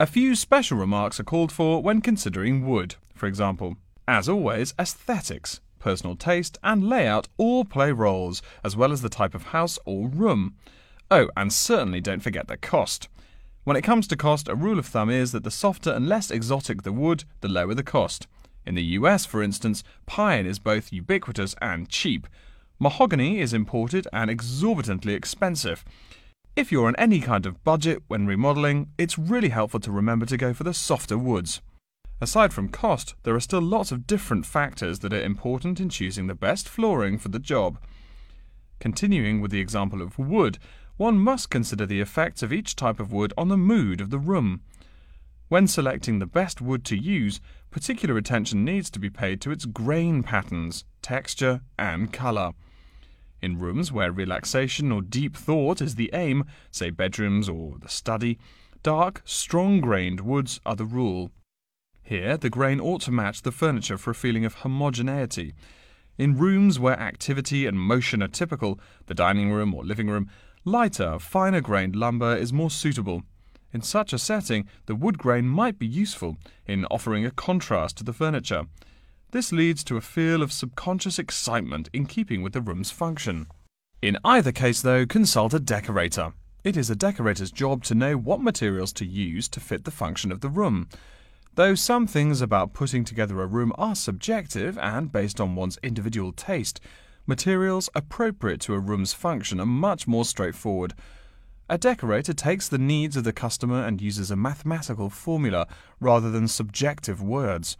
A 0.00 0.06
few 0.06 0.34
special 0.34 0.76
remarks 0.76 1.18
are 1.20 1.24
called 1.24 1.52
for 1.52 1.80
when 1.80 2.00
considering 2.00 2.66
wood. 2.66 2.96
For 3.14 3.26
example, 3.26 3.76
as 4.08 4.28
always, 4.28 4.74
aesthetics, 4.78 5.60
personal 5.78 6.16
taste, 6.16 6.58
and 6.64 6.88
layout 6.88 7.28
all 7.36 7.64
play 7.64 7.92
roles, 7.92 8.42
as 8.64 8.76
well 8.76 8.90
as 8.90 9.00
the 9.00 9.08
type 9.08 9.34
of 9.34 9.44
house 9.44 9.78
or 9.84 10.08
room. 10.08 10.56
Oh, 11.08 11.30
and 11.36 11.52
certainly 11.52 12.00
don't 12.00 12.22
forget 12.22 12.48
the 12.48 12.56
cost. 12.56 13.08
When 13.62 13.76
it 13.76 13.82
comes 13.82 14.08
to 14.08 14.16
cost, 14.16 14.48
a 14.48 14.56
rule 14.56 14.80
of 14.80 14.86
thumb 14.86 15.08
is 15.08 15.30
that 15.32 15.44
the 15.44 15.50
softer 15.52 15.92
and 15.92 16.08
less 16.08 16.32
exotic 16.32 16.82
the 16.82 16.92
wood, 16.92 17.24
the 17.40 17.48
lower 17.48 17.74
the 17.74 17.84
cost. 17.84 18.26
In 18.66 18.74
the 18.74 18.82
US, 18.82 19.24
for 19.24 19.40
instance, 19.40 19.84
pine 20.06 20.46
is 20.46 20.58
both 20.58 20.92
ubiquitous 20.92 21.54
and 21.62 21.88
cheap. 21.88 22.26
Mahogany 22.78 23.40
is 23.40 23.54
imported 23.54 24.06
and 24.12 24.30
exorbitantly 24.30 25.14
expensive. 25.14 25.82
If 26.54 26.70
you're 26.70 26.86
on 26.86 26.96
any 26.96 27.20
kind 27.20 27.46
of 27.46 27.64
budget 27.64 28.02
when 28.06 28.26
remodeling, 28.26 28.90
it's 28.98 29.18
really 29.18 29.48
helpful 29.48 29.80
to 29.80 29.90
remember 29.90 30.26
to 30.26 30.36
go 30.36 30.52
for 30.52 30.64
the 30.64 30.74
softer 30.74 31.16
woods. 31.16 31.62
Aside 32.20 32.52
from 32.52 32.68
cost, 32.68 33.14
there 33.22 33.34
are 33.34 33.40
still 33.40 33.62
lots 33.62 33.92
of 33.92 34.06
different 34.06 34.44
factors 34.44 34.98
that 34.98 35.14
are 35.14 35.22
important 35.22 35.80
in 35.80 35.88
choosing 35.88 36.26
the 36.26 36.34
best 36.34 36.68
flooring 36.68 37.16
for 37.16 37.30
the 37.30 37.38
job. 37.38 37.78
Continuing 38.78 39.40
with 39.40 39.52
the 39.52 39.60
example 39.60 40.02
of 40.02 40.18
wood, 40.18 40.58
one 40.98 41.18
must 41.18 41.48
consider 41.48 41.86
the 41.86 42.02
effects 42.02 42.42
of 42.42 42.52
each 42.52 42.76
type 42.76 43.00
of 43.00 43.10
wood 43.10 43.32
on 43.38 43.48
the 43.48 43.56
mood 43.56 44.02
of 44.02 44.10
the 44.10 44.18
room. 44.18 44.60
When 45.48 45.66
selecting 45.66 46.18
the 46.18 46.26
best 46.26 46.60
wood 46.60 46.84
to 46.86 46.96
use, 46.96 47.40
particular 47.70 48.18
attention 48.18 48.66
needs 48.66 48.90
to 48.90 48.98
be 48.98 49.08
paid 49.08 49.40
to 49.42 49.50
its 49.50 49.64
grain 49.64 50.22
patterns, 50.22 50.84
texture, 51.00 51.62
and 51.78 52.12
colour. 52.12 52.52
In 53.42 53.58
rooms 53.58 53.92
where 53.92 54.10
relaxation 54.10 54.90
or 54.90 55.02
deep 55.02 55.36
thought 55.36 55.80
is 55.80 55.94
the 55.94 56.10
aim, 56.14 56.44
say 56.70 56.90
bedrooms 56.90 57.48
or 57.48 57.76
the 57.78 57.88
study, 57.88 58.38
dark, 58.82 59.22
strong 59.24 59.80
grained 59.80 60.20
woods 60.20 60.60
are 60.64 60.76
the 60.76 60.84
rule. 60.84 61.30
Here, 62.02 62.36
the 62.36 62.50
grain 62.50 62.80
ought 62.80 63.02
to 63.02 63.10
match 63.10 63.42
the 63.42 63.52
furniture 63.52 63.98
for 63.98 64.10
a 64.10 64.14
feeling 64.14 64.44
of 64.44 64.54
homogeneity. 64.54 65.54
In 66.18 66.38
rooms 66.38 66.78
where 66.78 66.98
activity 66.98 67.66
and 67.66 67.78
motion 67.78 68.22
are 68.22 68.28
typical, 68.28 68.80
the 69.06 69.14
dining 69.14 69.52
room 69.52 69.74
or 69.74 69.84
living 69.84 70.08
room, 70.08 70.30
lighter, 70.64 71.18
finer 71.18 71.60
grained 71.60 71.94
lumber 71.94 72.34
is 72.34 72.52
more 72.52 72.70
suitable. 72.70 73.22
In 73.72 73.82
such 73.82 74.12
a 74.12 74.18
setting, 74.18 74.66
the 74.86 74.94
wood 74.94 75.18
grain 75.18 75.46
might 75.46 75.78
be 75.78 75.86
useful 75.86 76.38
in 76.66 76.86
offering 76.86 77.26
a 77.26 77.30
contrast 77.30 77.98
to 77.98 78.04
the 78.04 78.12
furniture. 78.12 78.66
This 79.36 79.52
leads 79.52 79.84
to 79.84 79.98
a 79.98 80.00
feel 80.00 80.42
of 80.42 80.50
subconscious 80.50 81.18
excitement 81.18 81.90
in 81.92 82.06
keeping 82.06 82.40
with 82.40 82.54
the 82.54 82.62
room's 82.62 82.90
function. 82.90 83.48
In 84.00 84.16
either 84.24 84.50
case, 84.50 84.80
though, 84.80 85.04
consult 85.04 85.52
a 85.52 85.60
decorator. 85.60 86.32
It 86.64 86.74
is 86.74 86.88
a 86.88 86.96
decorator's 86.96 87.50
job 87.50 87.84
to 87.84 87.94
know 87.94 88.16
what 88.16 88.40
materials 88.40 88.94
to 88.94 89.04
use 89.04 89.46
to 89.48 89.60
fit 89.60 89.84
the 89.84 89.90
function 89.90 90.32
of 90.32 90.40
the 90.40 90.48
room. 90.48 90.88
Though 91.54 91.74
some 91.74 92.06
things 92.06 92.40
about 92.40 92.72
putting 92.72 93.04
together 93.04 93.42
a 93.42 93.46
room 93.46 93.74
are 93.76 93.94
subjective 93.94 94.78
and 94.78 95.12
based 95.12 95.38
on 95.38 95.54
one's 95.54 95.78
individual 95.82 96.32
taste, 96.32 96.80
materials 97.26 97.90
appropriate 97.94 98.62
to 98.62 98.72
a 98.72 98.78
room's 98.78 99.12
function 99.12 99.60
are 99.60 99.66
much 99.66 100.08
more 100.08 100.24
straightforward. 100.24 100.94
A 101.68 101.76
decorator 101.76 102.32
takes 102.32 102.68
the 102.68 102.78
needs 102.78 103.18
of 103.18 103.24
the 103.24 103.34
customer 103.34 103.84
and 103.84 104.00
uses 104.00 104.30
a 104.30 104.34
mathematical 104.36 105.10
formula 105.10 105.66
rather 106.00 106.30
than 106.30 106.48
subjective 106.48 107.20
words. 107.22 107.76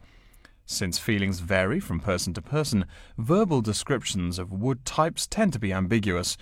Since 0.66 0.98
feelings 0.98 1.40
vary 1.40 1.80
from 1.80 2.00
person 2.00 2.34
to 2.34 2.42
person, 2.42 2.84
verbal 3.16 3.62
descriptions 3.62 4.38
of 4.38 4.52
wood 4.52 4.84
types 4.84 5.26
tend 5.26 5.52
to 5.54 5.58
be 5.58 5.72
ambiguous. 5.72 6.36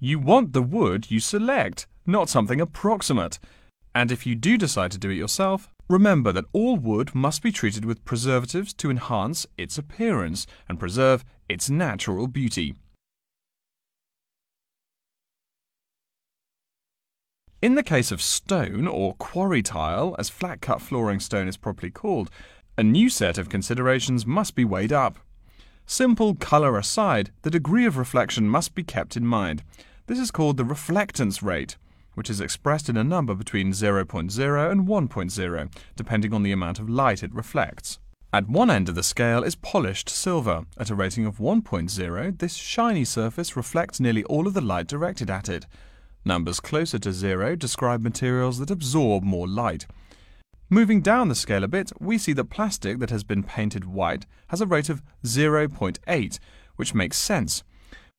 You 0.00 0.18
want 0.18 0.52
the 0.52 0.62
wood 0.62 1.10
you 1.10 1.20
select, 1.20 1.86
not 2.04 2.28
something 2.28 2.60
approximate. 2.60 3.38
And 3.94 4.10
if 4.10 4.26
you 4.26 4.34
do 4.34 4.58
decide 4.58 4.90
to 4.90 4.98
do 4.98 5.10
it 5.10 5.14
yourself, 5.14 5.68
Remember 5.88 6.32
that 6.32 6.46
all 6.52 6.76
wood 6.76 7.14
must 7.14 7.42
be 7.42 7.52
treated 7.52 7.84
with 7.84 8.04
preservatives 8.06 8.72
to 8.74 8.90
enhance 8.90 9.46
its 9.58 9.76
appearance 9.76 10.46
and 10.66 10.80
preserve 10.80 11.24
its 11.48 11.68
natural 11.68 12.26
beauty. 12.26 12.74
In 17.60 17.74
the 17.74 17.82
case 17.82 18.10
of 18.10 18.20
stone, 18.20 18.86
or 18.86 19.14
quarry 19.14 19.62
tile, 19.62 20.16
as 20.18 20.28
flat 20.30 20.60
cut 20.60 20.82
flooring 20.82 21.20
stone 21.20 21.48
is 21.48 21.56
properly 21.56 21.90
called, 21.90 22.30
a 22.76 22.82
new 22.82 23.08
set 23.08 23.38
of 23.38 23.48
considerations 23.48 24.26
must 24.26 24.54
be 24.54 24.64
weighed 24.64 24.92
up. 24.92 25.18
Simple 25.86 26.34
colour 26.34 26.78
aside, 26.78 27.30
the 27.42 27.50
degree 27.50 27.84
of 27.86 27.96
reflection 27.96 28.48
must 28.48 28.74
be 28.74 28.82
kept 28.82 29.16
in 29.16 29.26
mind. 29.26 29.62
This 30.06 30.18
is 30.18 30.30
called 30.30 30.56
the 30.56 30.64
reflectance 30.64 31.42
rate 31.42 31.76
which 32.14 32.30
is 32.30 32.40
expressed 32.40 32.88
in 32.88 32.96
a 32.96 33.04
number 33.04 33.34
between 33.34 33.72
0.0 33.72 34.70
and 34.70 34.86
1.0, 34.86 35.72
depending 35.96 36.32
on 36.32 36.42
the 36.42 36.52
amount 36.52 36.78
of 36.78 36.88
light 36.88 37.22
it 37.22 37.34
reflects. 37.34 37.98
At 38.32 38.48
one 38.48 38.70
end 38.70 38.88
of 38.88 38.94
the 38.94 39.02
scale 39.02 39.44
is 39.44 39.54
polished 39.54 40.08
silver. 40.08 40.64
At 40.76 40.90
a 40.90 40.94
rating 40.94 41.24
of 41.26 41.38
1.0, 41.38 42.38
this 42.38 42.54
shiny 42.54 43.04
surface 43.04 43.56
reflects 43.56 44.00
nearly 44.00 44.24
all 44.24 44.46
of 44.46 44.54
the 44.54 44.60
light 44.60 44.88
directed 44.88 45.30
at 45.30 45.48
it. 45.48 45.66
Numbers 46.24 46.58
closer 46.58 46.98
to 46.98 47.12
zero 47.12 47.54
describe 47.54 48.02
materials 48.02 48.58
that 48.58 48.70
absorb 48.70 49.22
more 49.22 49.46
light. 49.46 49.86
Moving 50.74 51.02
down 51.02 51.28
the 51.28 51.36
scale 51.36 51.62
a 51.62 51.68
bit, 51.68 51.92
we 52.00 52.18
see 52.18 52.32
that 52.32 52.50
plastic 52.50 52.98
that 52.98 53.10
has 53.10 53.22
been 53.22 53.44
painted 53.44 53.84
white 53.84 54.26
has 54.48 54.60
a 54.60 54.66
rate 54.66 54.88
of 54.88 55.04
0.8, 55.22 56.38
which 56.74 56.94
makes 56.94 57.16
sense. 57.16 57.62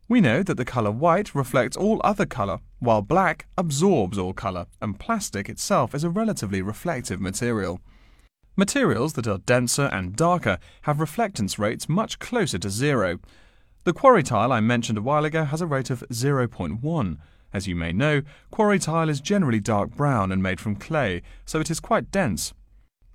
We 0.07 0.21
know 0.21 0.41
that 0.41 0.55
the 0.55 0.63
colour 0.63 0.91
white 0.91 1.35
reflects 1.35 1.75
all 1.75 1.99
other 2.01 2.25
colour, 2.25 2.59
while 2.79 3.01
black 3.01 3.47
absorbs 3.57 4.17
all 4.17 4.31
colour, 4.31 4.67
and 4.81 4.97
plastic 4.97 5.49
itself 5.49 5.93
is 5.93 6.05
a 6.05 6.09
relatively 6.09 6.61
reflective 6.61 7.19
material. 7.19 7.81
Materials 8.55 9.15
that 9.15 9.27
are 9.27 9.39
denser 9.39 9.89
and 9.91 10.15
darker 10.15 10.57
have 10.83 10.99
reflectance 10.99 11.59
rates 11.59 11.89
much 11.89 12.19
closer 12.19 12.57
to 12.59 12.69
zero. 12.69 13.19
The 13.83 13.91
quarry 13.91 14.23
tile 14.23 14.53
I 14.53 14.61
mentioned 14.61 14.97
a 14.97 15.01
while 15.01 15.25
ago 15.25 15.43
has 15.43 15.59
a 15.59 15.67
rate 15.67 15.89
of 15.89 16.05
0.1. 16.09 17.17
As 17.55 17.67
you 17.67 17.75
may 17.77 17.93
know, 17.93 18.21
quarry 18.51 18.79
tile 18.79 19.07
is 19.07 19.21
generally 19.21 19.61
dark 19.61 19.95
brown 19.95 20.29
and 20.29 20.43
made 20.43 20.59
from 20.59 20.75
clay, 20.75 21.21
so 21.45 21.61
it 21.61 21.71
is 21.71 21.79
quite 21.79 22.11
dense. 22.11 22.53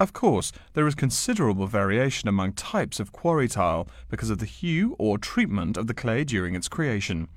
Of 0.01 0.15
course, 0.15 0.51
there 0.73 0.87
is 0.87 0.95
considerable 0.95 1.67
variation 1.67 2.27
among 2.27 2.55
types 2.55 2.99
of 3.01 3.13
quarry 3.13 3.49
tile 3.49 3.87
because 4.09 4.31
of 4.31 4.39
the 4.39 4.47
hue 4.47 4.97
or 4.99 5.19
treatment 5.19 5.77
of 5.77 5.89
the 5.89 5.93
clay 5.93 6.25
during 6.25 6.55
its 6.55 6.69
creation. 6.69 7.29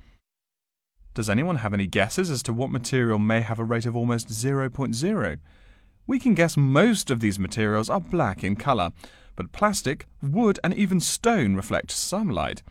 Does 1.13 1.29
anyone 1.29 1.57
have 1.57 1.73
any 1.73 1.87
guesses 1.87 2.31
as 2.31 2.41
to 2.43 2.53
what 2.53 2.71
material 2.71 3.19
may 3.19 3.41
have 3.41 3.59
a 3.59 3.65
rate 3.65 3.85
of 3.85 3.97
almost 3.97 4.29
0.0? 4.29 5.39
We 6.07 6.19
can 6.19 6.33
guess 6.33 6.55
most 6.55 7.11
of 7.11 7.19
these 7.19 7.37
materials 7.37 7.89
are 7.89 7.99
black 7.99 8.45
in 8.45 8.55
colour, 8.55 8.91
but 9.35 9.51
plastic, 9.51 10.07
wood, 10.21 10.57
and 10.63 10.73
even 10.73 11.01
stone 11.01 11.55
reflect 11.55 11.91
some 11.91 12.29
light. 12.29 12.63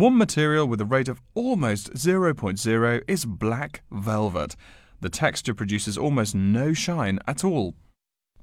One 0.00 0.16
material 0.16 0.66
with 0.66 0.80
a 0.80 0.86
rate 0.86 1.08
of 1.08 1.20
almost 1.34 1.92
0.0 1.92 3.02
is 3.06 3.26
black 3.26 3.82
velvet. 3.90 4.56
The 5.02 5.10
texture 5.10 5.52
produces 5.52 5.98
almost 5.98 6.34
no 6.34 6.72
shine 6.72 7.18
at 7.26 7.44
all. 7.44 7.74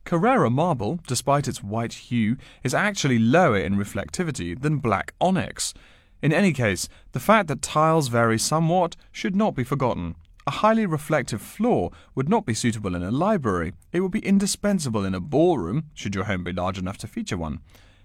Carrara 0.05 0.51
marble, 0.51 0.99
despite 1.07 1.47
its 1.47 1.63
white 1.63 1.93
hue, 1.93 2.37
is 2.63 2.75
actually 2.75 3.17
lower 3.17 3.57
in 3.57 3.75
reflectivity 3.75 4.61
than 4.61 4.77
black 4.77 5.15
onyx. 5.19 5.73
In 6.21 6.31
any 6.31 6.53
case, 6.53 6.87
the 7.13 7.19
fact 7.19 7.47
that 7.47 7.63
tiles 7.63 8.09
vary 8.09 8.37
somewhat 8.37 8.95
should 9.11 9.35
not 9.35 9.55
be 9.55 9.63
forgotten. 9.63 10.13
A 10.45 10.51
highly 10.61 10.85
reflective 10.85 11.41
floor 11.41 11.89
would 12.13 12.29
not 12.29 12.45
be 12.45 12.53
suitable 12.53 12.95
in 12.95 13.01
a 13.01 13.09
library. 13.09 13.73
It 13.91 14.01
would 14.01 14.11
be 14.11 14.23
indispensable 14.23 15.03
in 15.03 15.15
a 15.15 15.19
ballroom, 15.19 15.85
should 15.95 16.13
your 16.13 16.25
home 16.25 16.43
be 16.43 16.53
large 16.53 16.77
enough 16.77 16.99
to 16.99 17.07
feature 17.07 17.35
one. 17.35 17.61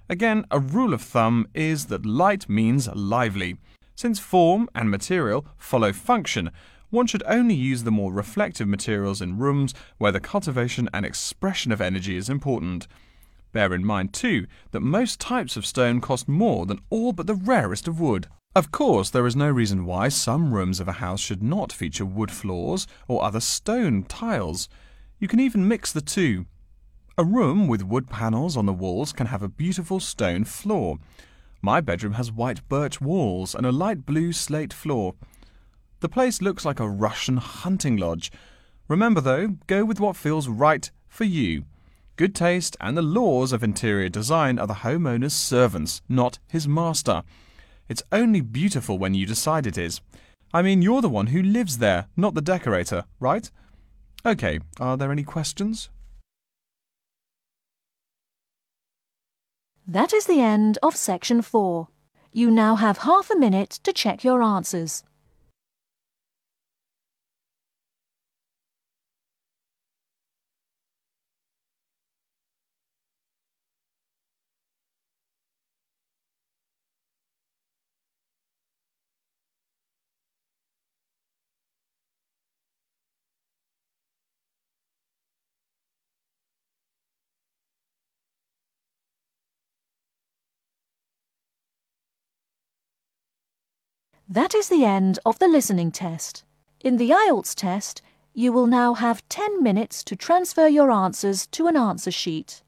Again, 0.08 0.44
a 0.50 0.58
rule 0.58 0.92
of 0.92 1.02
thumb 1.02 1.46
is 1.54 1.86
that 1.86 2.04
light 2.04 2.48
means 2.48 2.88
lively. 2.94 3.56
Since 3.94 4.18
form 4.18 4.68
and 4.74 4.90
material 4.90 5.46
follow 5.56 5.92
function, 5.92 6.50
one 6.90 7.06
should 7.06 7.22
only 7.26 7.54
use 7.54 7.84
the 7.84 7.90
more 7.90 8.12
reflective 8.12 8.68
materials 8.68 9.22
in 9.22 9.38
rooms 9.38 9.74
where 9.98 10.12
the 10.12 10.20
cultivation 10.20 10.90
and 10.92 11.06
expression 11.06 11.72
of 11.72 11.80
energy 11.80 12.16
is 12.16 12.28
important. 12.28 12.86
Bear 13.52 13.72
in 13.74 13.84
mind, 13.84 14.12
too, 14.12 14.46
that 14.72 14.80
most 14.80 15.20
types 15.20 15.56
of 15.56 15.66
stone 15.66 16.00
cost 16.00 16.28
more 16.28 16.66
than 16.66 16.80
all 16.90 17.12
but 17.12 17.26
the 17.26 17.34
rarest 17.34 17.86
of 17.86 18.00
wood. 18.00 18.26
Of 18.54 18.70
course, 18.70 19.08
there 19.08 19.26
is 19.26 19.36
no 19.36 19.50
reason 19.50 19.86
why 19.86 20.08
some 20.08 20.52
rooms 20.52 20.80
of 20.80 20.88
a 20.88 20.92
house 20.92 21.20
should 21.20 21.42
not 21.42 21.72
feature 21.72 22.04
wood 22.04 22.30
floors 22.30 22.86
or 23.08 23.24
other 23.24 23.40
stone 23.40 24.02
tiles. 24.04 24.68
You 25.18 25.28
can 25.28 25.40
even 25.40 25.68
mix 25.68 25.92
the 25.92 26.02
two. 26.02 26.46
A 27.22 27.24
room 27.24 27.68
with 27.68 27.84
wood 27.84 28.10
panels 28.10 28.56
on 28.56 28.66
the 28.66 28.72
walls 28.72 29.12
can 29.12 29.28
have 29.28 29.44
a 29.44 29.48
beautiful 29.48 30.00
stone 30.00 30.42
floor. 30.42 30.98
My 31.60 31.80
bedroom 31.80 32.14
has 32.14 32.32
white 32.32 32.68
birch 32.68 33.00
walls 33.00 33.54
and 33.54 33.64
a 33.64 33.70
light 33.70 34.04
blue 34.04 34.32
slate 34.32 34.72
floor. 34.72 35.14
The 36.00 36.08
place 36.08 36.42
looks 36.42 36.64
like 36.64 36.80
a 36.80 36.88
Russian 36.88 37.36
hunting 37.36 37.96
lodge. 37.96 38.32
Remember, 38.88 39.20
though, 39.20 39.56
go 39.68 39.84
with 39.84 40.00
what 40.00 40.16
feels 40.16 40.48
right 40.48 40.90
for 41.06 41.22
you. 41.22 41.64
Good 42.16 42.34
taste 42.34 42.76
and 42.80 42.96
the 42.96 43.02
laws 43.02 43.52
of 43.52 43.62
interior 43.62 44.08
design 44.08 44.58
are 44.58 44.66
the 44.66 44.82
homeowner's 44.82 45.32
servants, 45.32 46.02
not 46.08 46.40
his 46.48 46.66
master. 46.66 47.22
It's 47.88 48.02
only 48.10 48.40
beautiful 48.40 48.98
when 48.98 49.14
you 49.14 49.26
decide 49.26 49.68
it 49.68 49.78
is. 49.78 50.00
I 50.52 50.62
mean, 50.62 50.82
you're 50.82 51.00
the 51.00 51.08
one 51.08 51.28
who 51.28 51.40
lives 51.40 51.78
there, 51.78 52.08
not 52.16 52.34
the 52.34 52.40
decorator, 52.40 53.04
right? 53.20 53.48
Okay, 54.26 54.58
are 54.80 54.96
there 54.96 55.12
any 55.12 55.22
questions? 55.22 55.88
That 59.92 60.14
is 60.14 60.24
the 60.24 60.40
end 60.40 60.78
of 60.82 60.96
section 60.96 61.42
4. 61.42 61.86
You 62.32 62.50
now 62.50 62.76
have 62.76 63.04
half 63.04 63.30
a 63.30 63.36
minute 63.36 63.78
to 63.82 63.92
check 63.92 64.24
your 64.24 64.42
answers. 64.42 65.04
That 94.32 94.54
is 94.54 94.70
the 94.70 94.86
end 94.86 95.18
of 95.26 95.38
the 95.40 95.46
listening 95.46 95.92
test. 95.92 96.42
In 96.80 96.96
the 96.96 97.10
IELTS 97.10 97.54
test, 97.54 98.00
you 98.32 98.50
will 98.50 98.66
now 98.66 98.94
have 98.94 99.28
10 99.28 99.62
minutes 99.62 100.02
to 100.04 100.16
transfer 100.16 100.66
your 100.66 100.90
answers 100.90 101.46
to 101.48 101.66
an 101.66 101.76
answer 101.76 102.10
sheet. 102.10 102.62